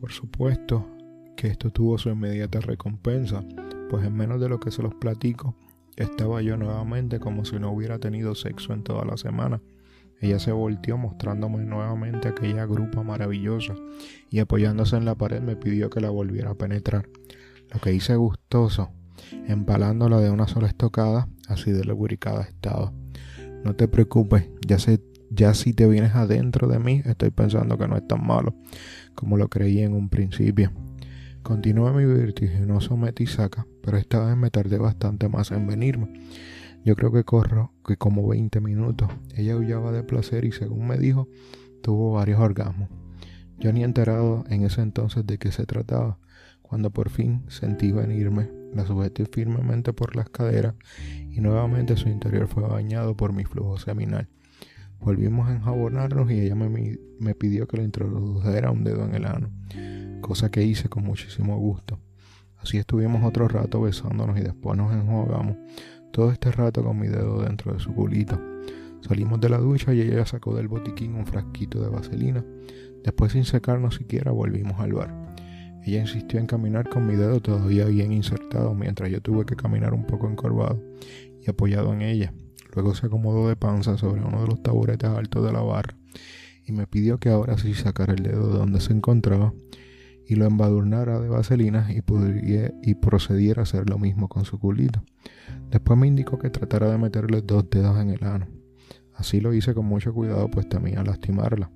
[0.00, 0.95] Por supuesto
[1.36, 3.44] que esto tuvo su inmediata recompensa,
[3.90, 5.54] pues en menos de lo que se los platico,
[5.96, 9.60] estaba yo nuevamente como si no hubiera tenido sexo en toda la semana.
[10.20, 13.74] Ella se volteó mostrándome nuevamente aquella grupa maravillosa
[14.30, 17.08] y apoyándose en la pared me pidió que la volviera a penetrar.
[17.72, 18.90] Lo que hice gustoso
[19.46, 22.92] empalándola de una sola estocada, así de lubricada estaba.
[23.64, 27.88] No te preocupes, ya sé, ya si te vienes adentro de mí, estoy pensando que
[27.88, 28.54] no es tan malo
[29.14, 30.70] como lo creí en un principio.
[31.46, 36.12] Continué mi vertiginoso metisaca, pero esta vez me tardé bastante más en venirme.
[36.84, 39.08] Yo creo que corro que como 20 minutos.
[39.32, 41.28] Ella huyaba de placer y según me dijo,
[41.84, 42.88] tuvo varios orgasmos.
[43.60, 46.18] Yo ni enterado en ese entonces de qué se trataba.
[46.62, 50.74] Cuando por fin sentí venirme, la sujeté firmemente por las caderas
[51.30, 54.26] y nuevamente su interior fue bañado por mi flujo seminal.
[55.00, 59.26] Volvimos a enjabonarnos y ella me, me pidió que le introdujera un dedo en el
[59.26, 59.50] ano,
[60.20, 62.00] cosa que hice con muchísimo gusto.
[62.58, 65.56] Así estuvimos otro rato besándonos y después nos enjuagamos,
[66.12, 68.40] todo este rato con mi dedo dentro de su culito.
[69.00, 72.44] Salimos de la ducha y ella sacó del botiquín un frasquito de vaselina.
[73.04, 75.14] Después sin secarnos siquiera volvimos al bar.
[75.84, 79.94] Ella insistió en caminar con mi dedo todavía bien insertado mientras yo tuve que caminar
[79.94, 80.82] un poco encorvado
[81.50, 82.32] apoyado en ella.
[82.74, 85.96] Luego se acomodó de panza sobre uno de los taburetes altos de la barra
[86.66, 89.54] y me pidió que ahora sí sacara el dedo de donde se encontraba
[90.26, 92.02] y lo embadurnara de vaselina y,
[92.82, 95.02] y procediera a hacer lo mismo con su culito.
[95.70, 98.48] Después me indicó que tratara de meterle dos dedos en el ano.
[99.14, 101.70] Así lo hice con mucho cuidado pues temía lastimarla.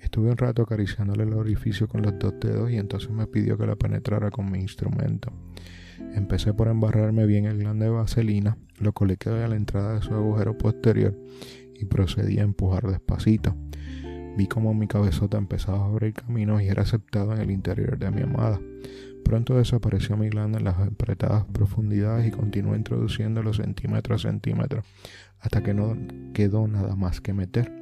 [0.00, 3.66] Estuve un rato acariciándole el orificio con los dos dedos y entonces me pidió que
[3.66, 5.32] la penetrara con mi instrumento.
[6.14, 10.14] Empecé por embarrarme bien el glande de vaselina, lo coloqué a la entrada de su
[10.14, 11.18] agujero posterior
[11.74, 13.56] y procedí a empujar despacito.
[14.36, 18.10] Vi como mi cabezota empezaba a abrir caminos y era aceptado en el interior de
[18.10, 18.60] mi amada.
[19.24, 24.82] Pronto desapareció mi glande en las apretadas profundidades y continué introduciéndolo centímetro a centímetro
[25.40, 25.96] hasta que no
[26.32, 27.72] quedó nada más que meter.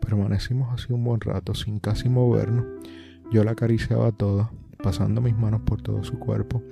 [0.00, 2.64] Permanecimos así un buen rato sin casi movernos.
[3.32, 4.50] Yo la acariciaba toda,
[4.82, 6.62] pasando mis manos por todo su cuerpo,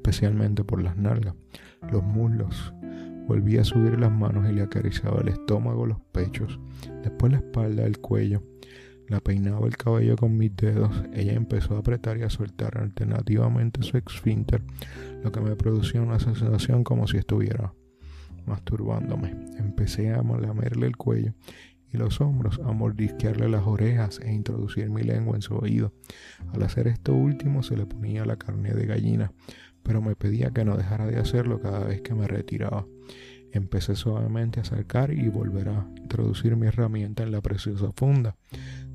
[0.00, 1.34] especialmente por las nalgas,
[1.92, 2.72] los muslos.
[3.26, 6.58] Volví a subir las manos y le acariciaba el estómago, los pechos,
[7.02, 8.42] después la espalda, el cuello.
[9.08, 10.92] La peinaba el cabello con mis dedos.
[11.12, 14.62] Ella empezó a apretar y a soltar alternativamente su esfínter,
[15.22, 17.74] lo que me producía una sensación como si estuviera
[18.46, 19.34] masturbándome.
[19.58, 21.34] Empecé a lamerle el cuello
[21.92, 25.92] y los hombros, a mordisquearle las orejas e introducir mi lengua en su oído.
[26.52, 29.32] Al hacer esto último se le ponía la carne de gallina,
[29.82, 32.86] pero me pedía que no dejara de hacerlo cada vez que me retiraba.
[33.52, 38.36] Empecé suavemente a acercar y volver a introducir mi herramienta en la preciosa funda.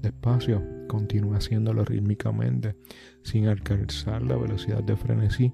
[0.02, 2.76] Despacio, continué haciéndolo rítmicamente,
[3.24, 5.54] sin alcanzar la velocidad de frenesí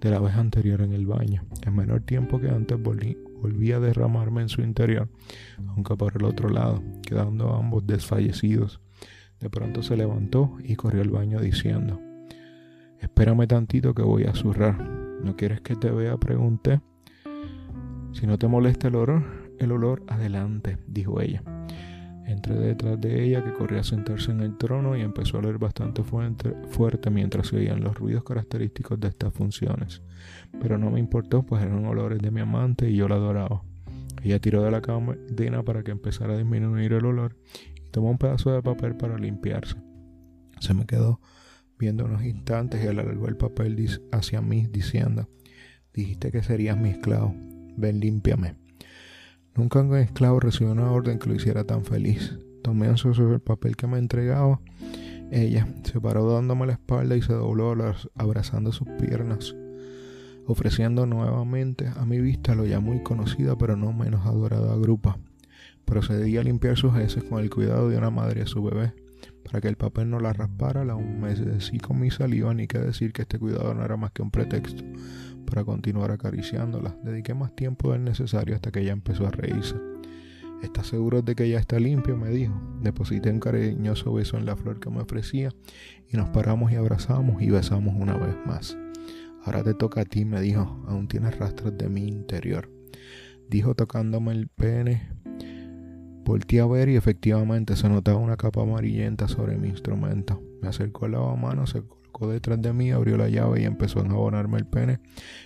[0.00, 1.44] de la vez anterior en el baño.
[1.64, 5.08] En menor tiempo que antes volví, a derramarme en su interior,
[5.68, 8.80] aunque por el otro lado, quedando ambos desfallecidos.
[9.38, 12.00] De pronto se levantó y corrió al baño diciendo,
[13.02, 14.80] Espérame tantito que voy a zurrar.
[15.22, 16.16] ¿No quieres que te vea?
[16.16, 16.80] pregunté.
[18.12, 19.24] Si no te molesta el olor,
[19.58, 21.42] el olor, adelante, dijo ella.
[22.26, 25.58] Entré detrás de ella, que corría a sentarse en el trono y empezó a leer
[25.58, 30.02] bastante fuerte, mientras se oían los ruidos característicos de estas funciones.
[30.60, 33.62] Pero no me importó, pues eran olores de mi amante y yo la adoraba.
[34.22, 37.36] Ella tiró de la cadena para que empezara a disminuir el olor
[37.84, 39.76] y tomó un pedazo de papel para limpiarse.
[40.60, 41.20] Se me quedó
[41.82, 45.28] viendo unos instantes y alargó el papel hacia mí diciendo,
[45.92, 47.34] dijiste que serías mi esclavo,
[47.76, 48.54] ven límpiame.
[49.56, 52.38] Nunca un esclavo recibió una orden que lo hiciera tan feliz.
[52.62, 54.60] Tomé sobre el papel que me entregaba.
[55.32, 57.74] Ella se paró dándome la espalda y se dobló
[58.14, 59.56] abrazando sus piernas,
[60.46, 65.18] ofreciendo nuevamente a mi vista lo ya muy conocida pero no menos adorada grupa.
[65.84, 68.94] Procedí a limpiar sus heces con el cuidado de una madre a su bebé.
[69.44, 73.12] Para que el papel no la raspara, la humedecí con mi saliva, ni que decir
[73.12, 74.84] que este cuidado no era más que un pretexto
[75.52, 76.96] para continuar acariciándola.
[77.02, 79.76] Dediqué más tiempo del necesario hasta que ella empezó a reírse.
[80.62, 82.16] ¿Estás seguro de que ya está limpio?
[82.16, 82.54] me dijo.
[82.80, 85.50] Deposité un cariñoso beso en la flor que me ofrecía
[86.08, 88.78] y nos paramos y abrazamos y besamos una vez más.
[89.44, 90.84] Ahora te toca a ti, me dijo.
[90.86, 92.70] Aún tienes rastros de mi interior.
[93.50, 95.21] Dijo tocándome el pene.
[96.24, 100.40] Volté a ver y efectivamente se notaba una capa amarillenta sobre mi instrumento.
[100.60, 101.82] Me acercó el lavamanos, se
[102.26, 105.00] detrás de mí, abrió la llave y empezó a enjabonarme el pene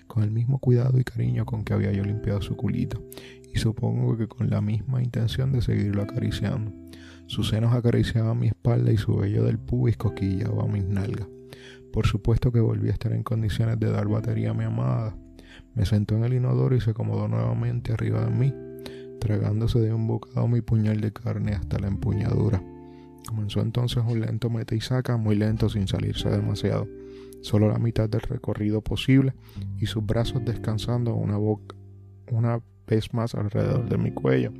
[0.06, 3.02] con el mismo cuidado y cariño con que había yo limpiado su culito,
[3.52, 6.72] y supongo que con la misma intención de seguirlo acariciando.
[7.26, 11.28] Sus senos acariciaban mi espalda y su vello del pubis cosquillaba mis nalgas.
[11.92, 15.16] Por supuesto que volví a estar en condiciones de dar batería a mi amada.
[15.74, 18.54] Me sentó en el inodoro y se acomodó nuevamente arriba de mí,
[19.18, 22.62] tragándose de un bocado mi puñal de carne hasta la empuñadura.
[23.28, 26.86] Comenzó entonces un lento mete y saca, muy lento sin salirse demasiado,
[27.42, 29.34] solo la mitad del recorrido posible
[29.78, 31.74] y sus brazos descansando una, boca,
[32.30, 34.52] una vez más alrededor de mi cuello,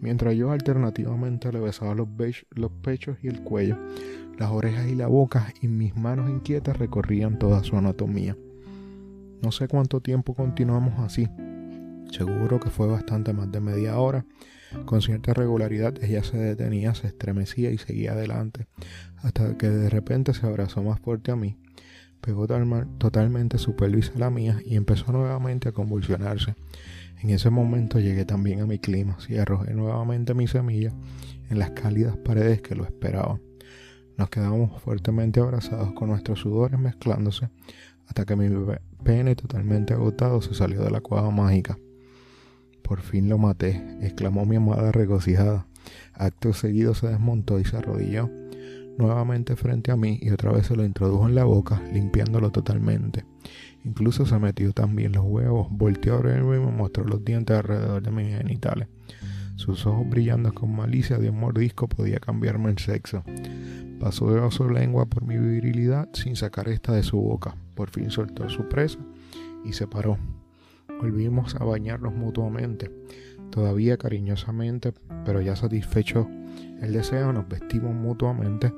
[0.00, 2.08] mientras yo alternativamente le besaba los,
[2.50, 3.78] los pechos y el cuello,
[4.38, 8.36] las orejas y la boca y mis manos inquietas recorrían toda su anatomía.
[9.42, 11.26] No sé cuánto tiempo continuamos así,
[12.10, 14.24] seguro que fue bastante más de media hora,
[14.84, 18.66] con cierta regularidad ella se detenía, se estremecía y seguía adelante,
[19.18, 21.56] hasta que de repente se abrazó más fuerte a mí,
[22.20, 22.46] pegó
[22.98, 26.54] totalmente su pelvis a la mía y empezó nuevamente a convulsionarse.
[27.22, 30.92] En ese momento llegué también a mi clima y arrojé nuevamente mi semilla
[31.50, 33.42] en las cálidas paredes que lo esperaban.
[34.16, 37.48] Nos quedamos fuertemente abrazados con nuestros sudores mezclándose
[38.06, 38.48] hasta que mi
[39.04, 41.78] pene totalmente agotado se salió de la cueva mágica.
[42.90, 45.64] Por fin lo maté, exclamó mi amada regocijada.
[46.12, 48.28] Acto seguido se desmontó y se arrodilló
[48.98, 53.24] nuevamente frente a mí y otra vez se lo introdujo en la boca, limpiándolo totalmente.
[53.84, 58.02] Incluso se metió también los huevos, volteó a abrirme y me mostró los dientes alrededor
[58.02, 58.88] de mis genitales.
[59.54, 63.22] Sus ojos brillando con malicia de un mordisco podía cambiarme el sexo.
[64.00, 67.54] Pasó de su lengua por mi virilidad sin sacar esta de su boca.
[67.76, 68.98] Por fin soltó su presa
[69.64, 70.18] y se paró.
[71.00, 72.90] Volvimos a bañarnos mutuamente,
[73.50, 74.92] todavía cariñosamente,
[75.24, 76.28] pero ya satisfecho
[76.82, 78.74] el deseo, nos vestimos mutuamente.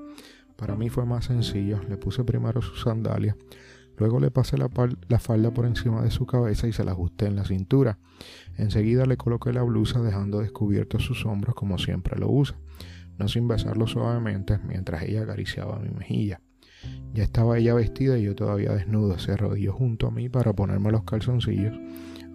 [0.54, 3.34] Para mí fue más sencillo, le puse primero sus sandalias,
[3.98, 4.70] luego le pasé la,
[5.08, 7.98] la falda por encima de su cabeza y se la ajusté en la cintura.
[8.56, 12.56] Enseguida le coloqué la blusa dejando descubiertos sus hombros como siempre lo usa,
[13.18, 16.40] no sin besarlo suavemente mientras ella acariciaba mi mejilla.
[17.14, 19.18] Ya estaba ella vestida y yo todavía desnudo.
[19.18, 21.78] Se arrodilló junto a mí para ponerme los calzoncillos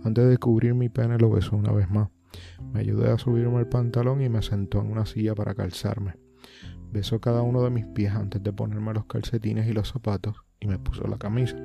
[0.03, 2.09] antes de cubrir mi pene lo besó una vez más.
[2.73, 6.15] Me ayudé a subirme el pantalón y me sentó en una silla para calzarme.
[6.91, 10.67] Besó cada uno de mis pies antes de ponerme los calcetines y los zapatos y
[10.67, 11.57] me puso la camisa.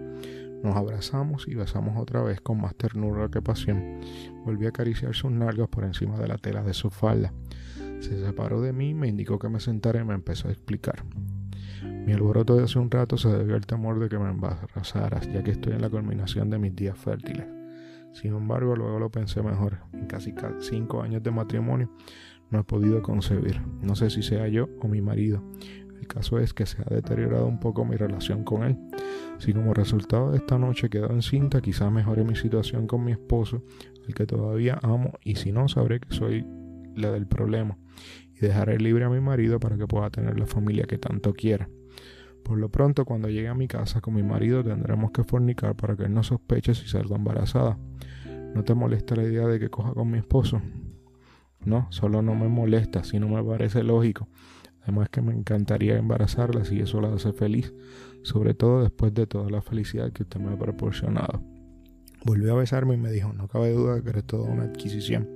[0.63, 4.01] Nos abrazamos y besamos otra vez con más ternura que pasión.
[4.45, 7.33] Volví a acariciar sus nalgas por encima de la tela de su falda.
[8.01, 11.05] Se separó de mí, me indicó que me sentara y me empezó a explicar.
[11.83, 15.43] Mi alboroto de hace un rato se debió al temor de que me embarazaras, ya
[15.43, 17.47] que estoy en la culminación de mis días fértiles.
[18.13, 19.79] Sin embargo, luego lo pensé mejor.
[19.93, 21.91] En casi cinco años de matrimonio
[22.51, 23.61] no he podido concebir.
[23.81, 25.43] No sé si sea yo o mi marido.
[25.99, 28.77] El caso es que se ha deteriorado un poco mi relación con él.
[29.39, 33.63] Si como resultado de esta noche quedo encinta, quizá mejore mi situación con mi esposo,
[34.07, 36.45] al que todavía amo, y si no, sabré que soy
[36.97, 37.79] la del problema,
[38.35, 41.69] y dejaré libre a mi marido para que pueda tener la familia que tanto quiera.
[42.43, 45.97] Por lo pronto, cuando llegue a mi casa con mi marido, tendremos que fornicar para
[45.97, 47.79] que él no sospeche si salgo embarazada.
[48.55, 50.61] ¿No te molesta la idea de que coja con mi esposo?
[51.65, 54.29] No, solo no me molesta, sino me parece lógico.
[54.83, 57.73] Además que me encantaría embarazarla si eso la hace feliz,
[58.23, 61.41] sobre todo después de toda la felicidad que usted me ha proporcionado.
[62.25, 65.29] Volvió a besarme y me dijo, no cabe duda de que eres toda una adquisición.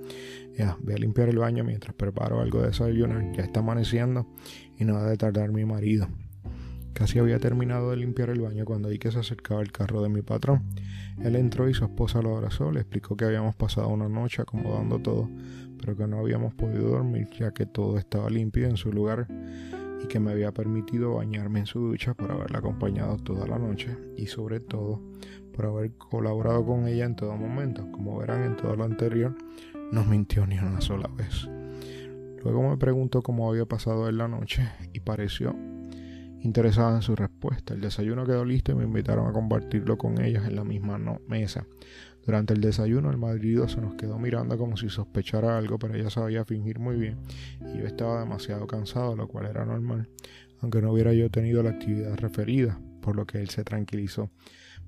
[0.57, 3.33] Ya, voy a limpiar el baño mientras preparo algo de desayunar.
[3.33, 4.27] Ya está amaneciendo
[4.79, 6.09] y no ha de tardar mi marido.
[6.95, 10.09] Casi había terminado de limpiar el baño cuando vi que se acercaba el carro de
[10.09, 10.63] mi patrón.
[11.23, 14.99] Él entró y su esposa lo abrazó, le explicó que habíamos pasado una noche acomodando
[14.99, 15.29] todo,
[15.79, 19.27] pero que no habíamos podido dormir ya que todo estaba limpio en su lugar
[20.03, 23.95] y que me había permitido bañarme en su ducha por haberla acompañado toda la noche
[24.17, 25.03] y sobre todo
[25.53, 27.91] por haber colaborado con ella en todo momento.
[27.93, 29.35] Como verán en todo lo anterior,
[29.93, 31.49] no mintió ni una sola vez.
[32.43, 35.57] Luego me preguntó cómo había pasado en la noche y pareció
[36.43, 37.75] interesada en su respuesta.
[37.75, 41.67] El desayuno quedó listo y me invitaron a compartirlo con ellos en la misma mesa.
[42.25, 46.11] Durante el desayuno el marido se nos quedó mirando como si sospechara algo, pero ella
[46.11, 47.19] sabía fingir muy bien
[47.61, 50.09] y yo estaba demasiado cansado, lo cual era normal,
[50.61, 54.31] aunque no hubiera yo tenido la actividad referida, por lo que él se tranquilizó,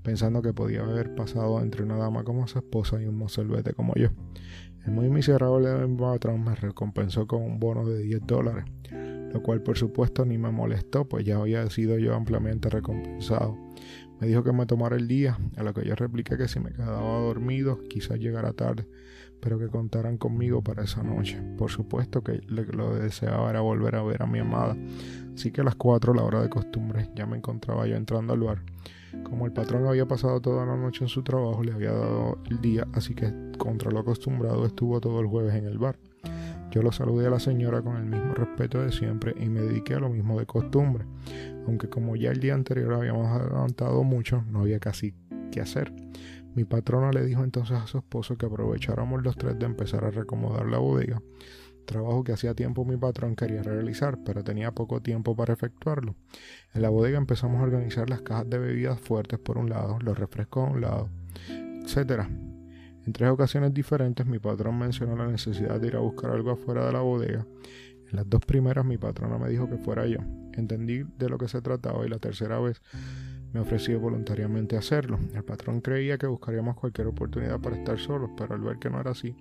[0.03, 3.94] pensando que podía haber pasado entre una dama como su esposa y un mozalbete como
[3.94, 4.09] yo.
[4.89, 5.68] El muy miserable
[5.99, 10.51] patrón me recompensó con un bono de 10 dólares, lo cual por supuesto ni me
[10.51, 13.55] molestó, pues ya había sido yo ampliamente recompensado.
[14.18, 16.72] Me dijo que me tomara el día, a lo que yo repliqué que si me
[16.72, 18.89] quedaba dormido quizás llegara tarde,
[19.41, 21.39] pero que contaran conmigo para esa noche.
[21.59, 24.74] Por supuesto que lo que lo deseaba era volver a ver a mi amada,
[25.34, 28.41] así que a las 4, la hora de costumbre, ya me encontraba yo entrando al
[28.41, 28.62] bar.
[29.24, 32.61] Como el patrón había pasado toda la noche en su trabajo, le había dado el
[32.61, 35.98] día, así que contra lo acostumbrado estuvo todo el jueves en el bar.
[36.70, 39.94] Yo lo saludé a la señora con el mismo respeto de siempre y me dediqué
[39.94, 41.06] a lo mismo de costumbre,
[41.66, 45.14] aunque como ya el día anterior habíamos adelantado mucho, no había casi
[45.50, 45.92] qué hacer.
[46.54, 50.11] Mi patrona le dijo entonces a su esposo que aprovecháramos los tres de empezar a
[50.11, 51.22] recomodar la bodega,
[51.89, 56.14] trabajo que hacía tiempo mi patrón quería realizar, pero tenía poco tiempo para efectuarlo.
[56.74, 60.16] En la bodega empezamos a organizar las cajas de bebidas fuertes por un lado, los
[60.16, 61.09] refrescos a un lado,
[61.84, 62.28] etcétera.
[63.07, 66.86] En tres ocasiones diferentes mi patrón mencionó la necesidad de ir a buscar algo afuera
[66.86, 67.47] de la bodega.
[68.11, 70.18] En las dos primeras mi patrona me dijo que fuera yo.
[70.53, 72.82] Entendí de lo que se trataba y la tercera vez
[73.53, 75.18] me ofrecí voluntariamente hacerlo.
[75.34, 79.01] El patrón creía que buscaríamos cualquier oportunidad para estar solos, pero al ver que no
[79.01, 79.34] era así,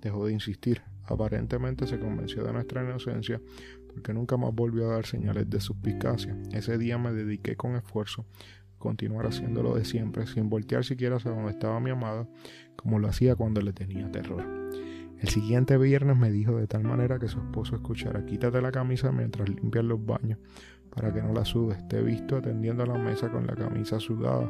[0.00, 0.82] dejó de insistir.
[1.08, 3.40] Aparentemente se convenció de nuestra inocencia
[3.92, 6.36] porque nunca más volvió a dar señales de suspicacia.
[6.52, 8.26] Ese día me dediqué con esfuerzo
[8.78, 12.28] continuar haciéndolo de siempre, sin voltear siquiera hacia donde estaba mi amada,
[12.76, 14.44] como lo hacía cuando le tenía terror.
[15.18, 19.10] El siguiente viernes me dijo de tal manera que su esposo escuchara, quítate la camisa
[19.10, 20.38] mientras limpias los baños,
[20.94, 21.86] para que no la sudes.
[21.88, 24.48] Te he visto atendiendo a la mesa con la camisa sudada.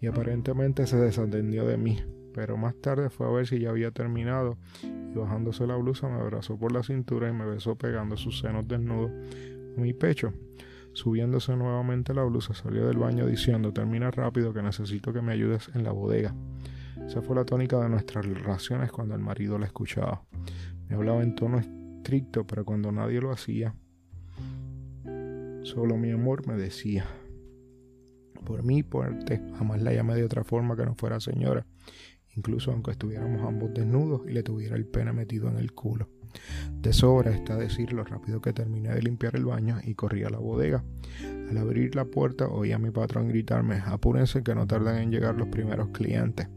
[0.00, 1.98] Y aparentemente se desatendió de mí,
[2.38, 6.20] pero más tarde fue a ver si ya había terminado y bajándose la blusa me
[6.20, 9.10] abrazó por la cintura y me besó pegando sus senos desnudos
[9.76, 10.32] a mi pecho.
[10.92, 15.68] Subiéndose nuevamente la blusa, salió del baño diciendo, termina rápido que necesito que me ayudes
[15.74, 16.32] en la bodega.
[17.04, 20.22] Esa fue la tónica de nuestras relaciones cuando el marido la escuchaba.
[20.88, 23.74] Me hablaba en tono estricto, pero cuando nadie lo hacía,
[25.64, 27.04] solo mi amor me decía.
[28.44, 31.66] Por mí, por te, jamás la llamé de otra forma que no fuera señora,
[32.38, 36.08] incluso aunque estuviéramos ambos desnudos y le tuviera el pene metido en el culo.
[36.80, 40.30] De sobra está decir lo rápido que terminé de limpiar el baño y corrí a
[40.30, 40.84] la bodega.
[41.50, 45.34] Al abrir la puerta oí a mi patrón gritarme, apúrense que no tardan en llegar
[45.34, 46.48] los primeros clientes.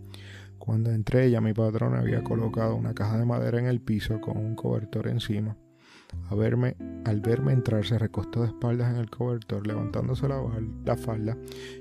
[0.60, 4.38] Cuando entré ya mi patrón había colocado una caja de madera en el piso con
[4.38, 5.58] un cobertor encima.
[6.32, 11.38] Al verme entrar se recostó de espaldas en el cobertor, levantándose la, falda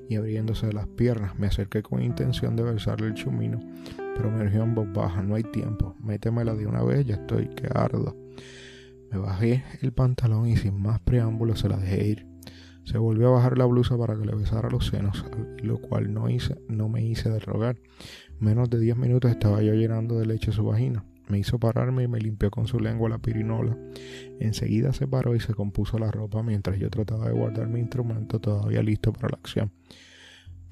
[0.09, 1.39] y abriéndose las piernas.
[1.39, 3.61] Me acerqué con intención de besarle el chumino,
[4.17, 7.49] pero me dijo en voz baja, no hay tiempo, métemela de una vez, ya estoy
[7.49, 8.17] que ardo.
[9.13, 12.27] Me bajé el pantalón y sin más preámbulos se la dejé ir.
[12.83, 15.25] Se volvió a bajar la blusa para que le besara los senos,
[15.63, 17.77] lo cual no hice, no me hice de rogar.
[18.41, 21.05] Menos de diez minutos estaba yo llenando de leche su vagina.
[21.31, 23.77] Me hizo pararme y me limpió con su lengua la pirinola.
[24.41, 28.41] Enseguida se paró y se compuso la ropa mientras yo trataba de guardar mi instrumento
[28.41, 29.73] todavía listo para la acción.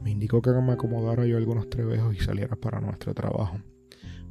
[0.03, 3.59] Me indicó que me acomodara yo algunos trebejos y saliera para nuestro trabajo.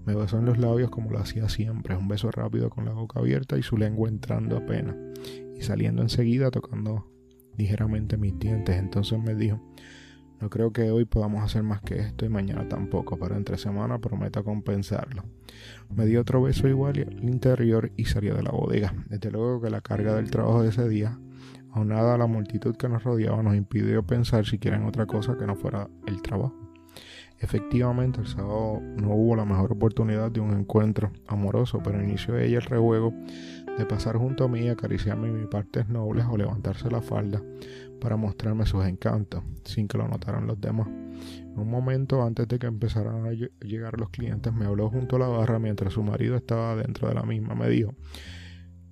[0.06, 3.20] Me besó en los labios como lo hacía siempre, un beso rápido con la boca
[3.20, 4.96] abierta y su lengua entrando apenas,
[5.58, 7.12] y saliendo enseguida tocando
[7.58, 8.78] ligeramente mis dientes.
[8.78, 9.60] Entonces me dijo,
[10.40, 13.98] no creo que hoy podamos hacer más que esto y mañana tampoco, pero entre semana
[13.98, 15.24] prometo compensarlo.
[15.90, 18.94] Me dio otro beso igual al interior y salió de la bodega.
[19.10, 21.18] Desde luego que la carga del trabajo de ese día,
[21.72, 25.48] aunada a la multitud que nos rodeaba, nos impidió pensar siquiera en otra cosa que
[25.48, 26.56] no fuera el trabajo.
[27.40, 32.58] Efectivamente, el sábado no hubo la mejor oportunidad de un encuentro amoroso, pero inició ella
[32.58, 33.14] el rejuego
[33.78, 37.42] de pasar junto a mí acariciarme mis partes nobles o levantarse la falda
[38.00, 40.88] para mostrarme sus encantos, sin que lo notaran los demás.
[41.56, 45.28] Un momento antes de que empezaran a llegar los clientes, me habló junto a la
[45.28, 47.56] barra mientras su marido estaba dentro de la misma.
[47.56, 47.96] Me dijo,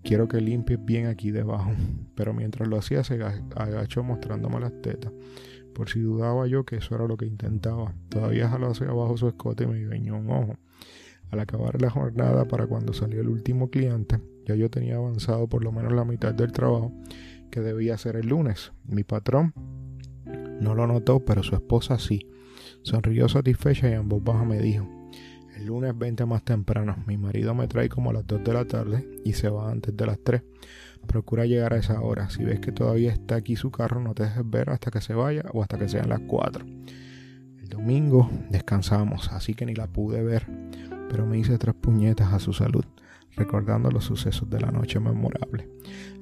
[0.03, 1.71] quiero que limpies bien aquí debajo.
[2.15, 3.21] Pero mientras lo hacía se
[3.55, 5.11] agachó mostrándome las tetas.
[5.73, 7.93] Por si dudaba yo que eso era lo que intentaba.
[8.09, 10.55] Todavía jaló hacia abajo su escote y me guiñó un ojo.
[11.31, 15.63] Al acabar la jornada, para cuando salió el último cliente, ya yo tenía avanzado por
[15.63, 16.93] lo menos la mitad del trabajo
[17.55, 18.73] que debía hacer el lunes.
[18.83, 19.53] Mi patrón
[20.59, 22.27] no lo notó, pero su esposa sí.
[22.83, 24.85] Sonrió satisfecha y en voz baja me dijo,
[25.55, 28.65] el lunes 20 más temprano, mi marido me trae como a las 2 de la
[28.65, 30.43] tarde y se va antes de las 3.
[31.07, 32.29] Procura llegar a esa hora.
[32.29, 35.13] Si ves que todavía está aquí su carro, no te dejes ver hasta que se
[35.13, 36.65] vaya o hasta que sean las 4.
[36.65, 40.45] El domingo descansamos, así que ni la pude ver,
[41.09, 42.83] pero me hice tres puñetas a su salud
[43.36, 45.69] recordando los sucesos de la noche memorable.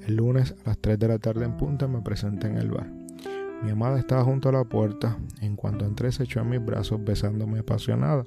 [0.06, 2.92] El lunes a las 3 de la tarde en punta me presenté en el bar.
[3.64, 5.18] Mi amada estaba junto a la puerta.
[5.42, 8.26] En cuanto entré se echó en mis brazos besándome apasionada.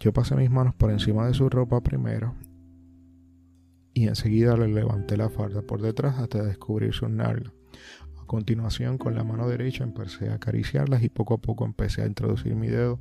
[0.00, 2.34] Yo pasé mis manos por encima de su ropa primero
[3.92, 7.52] y enseguida le levanté la falda por detrás hasta descubrir su nalga.
[8.22, 12.06] A continuación, con la mano derecha empecé a acariciarlas y poco a poco empecé a
[12.06, 13.00] introducir mi dedo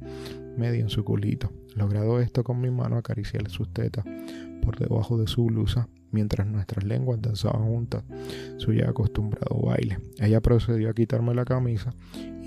[0.58, 1.52] medio en su culito.
[1.76, 4.06] Logrado esto con mi mano, acariciarle sus tetas
[4.62, 8.04] por debajo de su blusa mientras nuestras lenguas danzaban juntas
[8.58, 10.00] su ya acostumbrado baile.
[10.20, 11.94] Ella procedió a quitarme la camisa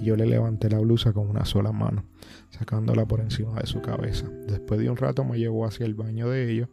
[0.01, 2.05] y yo le levanté la blusa con una sola mano,
[2.51, 4.29] sacándola por encima de su cabeza.
[4.49, 6.69] Después de un rato me llevó hacia el baño de ellos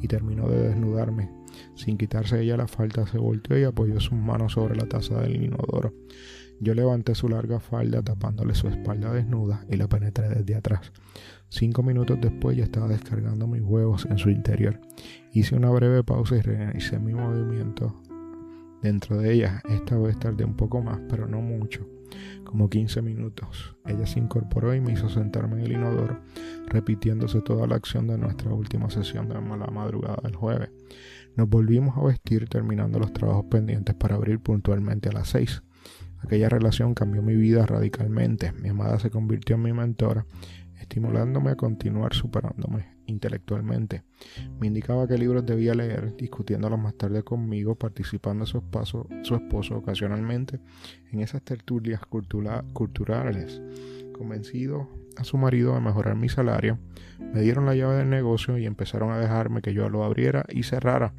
[0.00, 1.30] y terminó de desnudarme.
[1.74, 5.42] Sin quitarse ella la falta, se volteó y apoyó sus manos sobre la taza del
[5.42, 5.92] inodoro.
[6.60, 10.92] Yo levanté su larga falda tapándole su espalda desnuda y la penetré desde atrás.
[11.48, 14.78] Cinco minutos después ya estaba descargando mis huevos en su interior.
[15.32, 18.02] Hice una breve pausa y realicé mi movimiento
[18.82, 19.62] dentro de ella.
[19.68, 21.86] Esta vez tardé un poco más, pero no mucho,
[22.44, 23.74] como 15 minutos.
[23.86, 26.20] Ella se incorporó y me hizo sentarme en el inodoro,
[26.66, 30.70] repitiéndose toda la acción de nuestra última sesión de la madrugada del jueves.
[31.36, 35.62] Nos volvimos a vestir terminando los trabajos pendientes para abrir puntualmente a las seis.
[36.22, 38.52] Aquella relación cambió mi vida radicalmente.
[38.52, 40.26] Mi amada se convirtió en mi mentora,
[40.80, 44.02] estimulándome a continuar superándome intelectualmente.
[44.58, 48.62] Me indicaba qué libros debía leer, discutiéndolos más tarde conmigo, participando su,
[49.22, 50.60] su esposo ocasionalmente
[51.12, 52.00] en esas tertulias
[52.72, 53.60] culturales.
[54.16, 56.78] Convencido a su marido de mejorar mi salario,
[57.18, 60.62] me dieron la llave del negocio y empezaron a dejarme que yo lo abriera y
[60.62, 61.12] cerrara.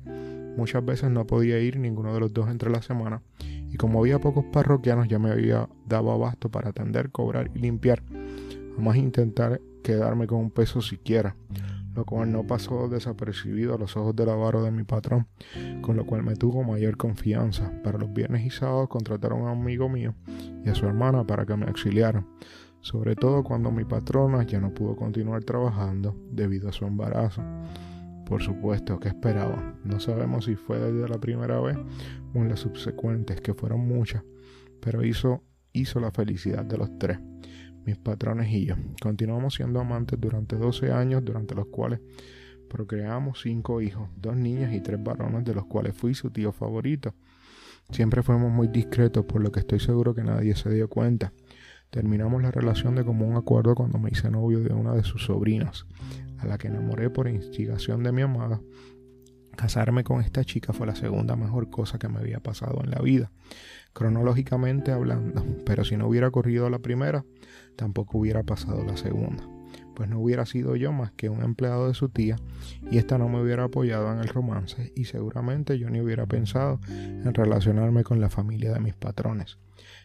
[0.58, 3.22] Muchas veces no podía ir ninguno de los dos entre la semana
[3.72, 8.04] y como había pocos parroquianos ya me había dado abasto para atender, cobrar y limpiar,
[8.76, 11.36] jamás intentar quedarme con un peso siquiera,
[11.96, 15.28] lo cual no pasó desapercibido a los ojos del avaro de mi patrón,
[15.82, 17.72] con lo cual me tuvo mayor confianza.
[17.84, 20.16] Para los viernes y sábados contrataron a un amigo mío
[20.66, 22.28] y a su hermana para que me auxiliaran,
[22.82, 27.42] sobre todo cuando mi patrona ya no pudo continuar trabajando debido a su embarazo.
[28.32, 29.76] Por supuesto, que esperaba.
[29.84, 31.78] No sabemos si fue desde la primera vez
[32.34, 34.24] o en las subsecuentes, que fueron muchas,
[34.80, 37.20] pero hizo, hizo la felicidad de los tres,
[37.86, 38.76] mis patrones y yo.
[39.02, 42.00] Continuamos siendo amantes durante 12 años, durante los cuales
[42.70, 47.14] procreamos cinco hijos, dos niñas y tres varones, de los cuales fui su tío favorito.
[47.90, 51.34] Siempre fuimos muy discretos, por lo que estoy seguro que nadie se dio cuenta.
[51.92, 55.86] Terminamos la relación de común acuerdo cuando me hice novio de una de sus sobrinas
[56.38, 58.62] a la que enamoré por instigación de mi amada,
[59.58, 63.00] casarme con esta chica fue la segunda mejor cosa que me había pasado en la
[63.00, 63.32] vida,
[63.92, 67.26] cronológicamente hablando, pero si no hubiera corrido la primera,
[67.76, 69.46] tampoco hubiera pasado la segunda,
[69.94, 72.38] pues no hubiera sido yo más que un empleado de su tía
[72.90, 76.80] y esta no me hubiera apoyado en el romance y seguramente yo ni hubiera pensado
[76.88, 79.58] en relacionarme con la familia de mis patrones.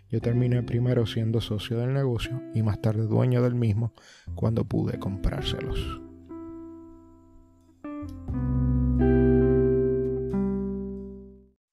[0.09, 3.93] Yo terminé primero siendo socio del negocio y más tarde dueño del mismo
[4.35, 6.01] cuando pude comprárselos.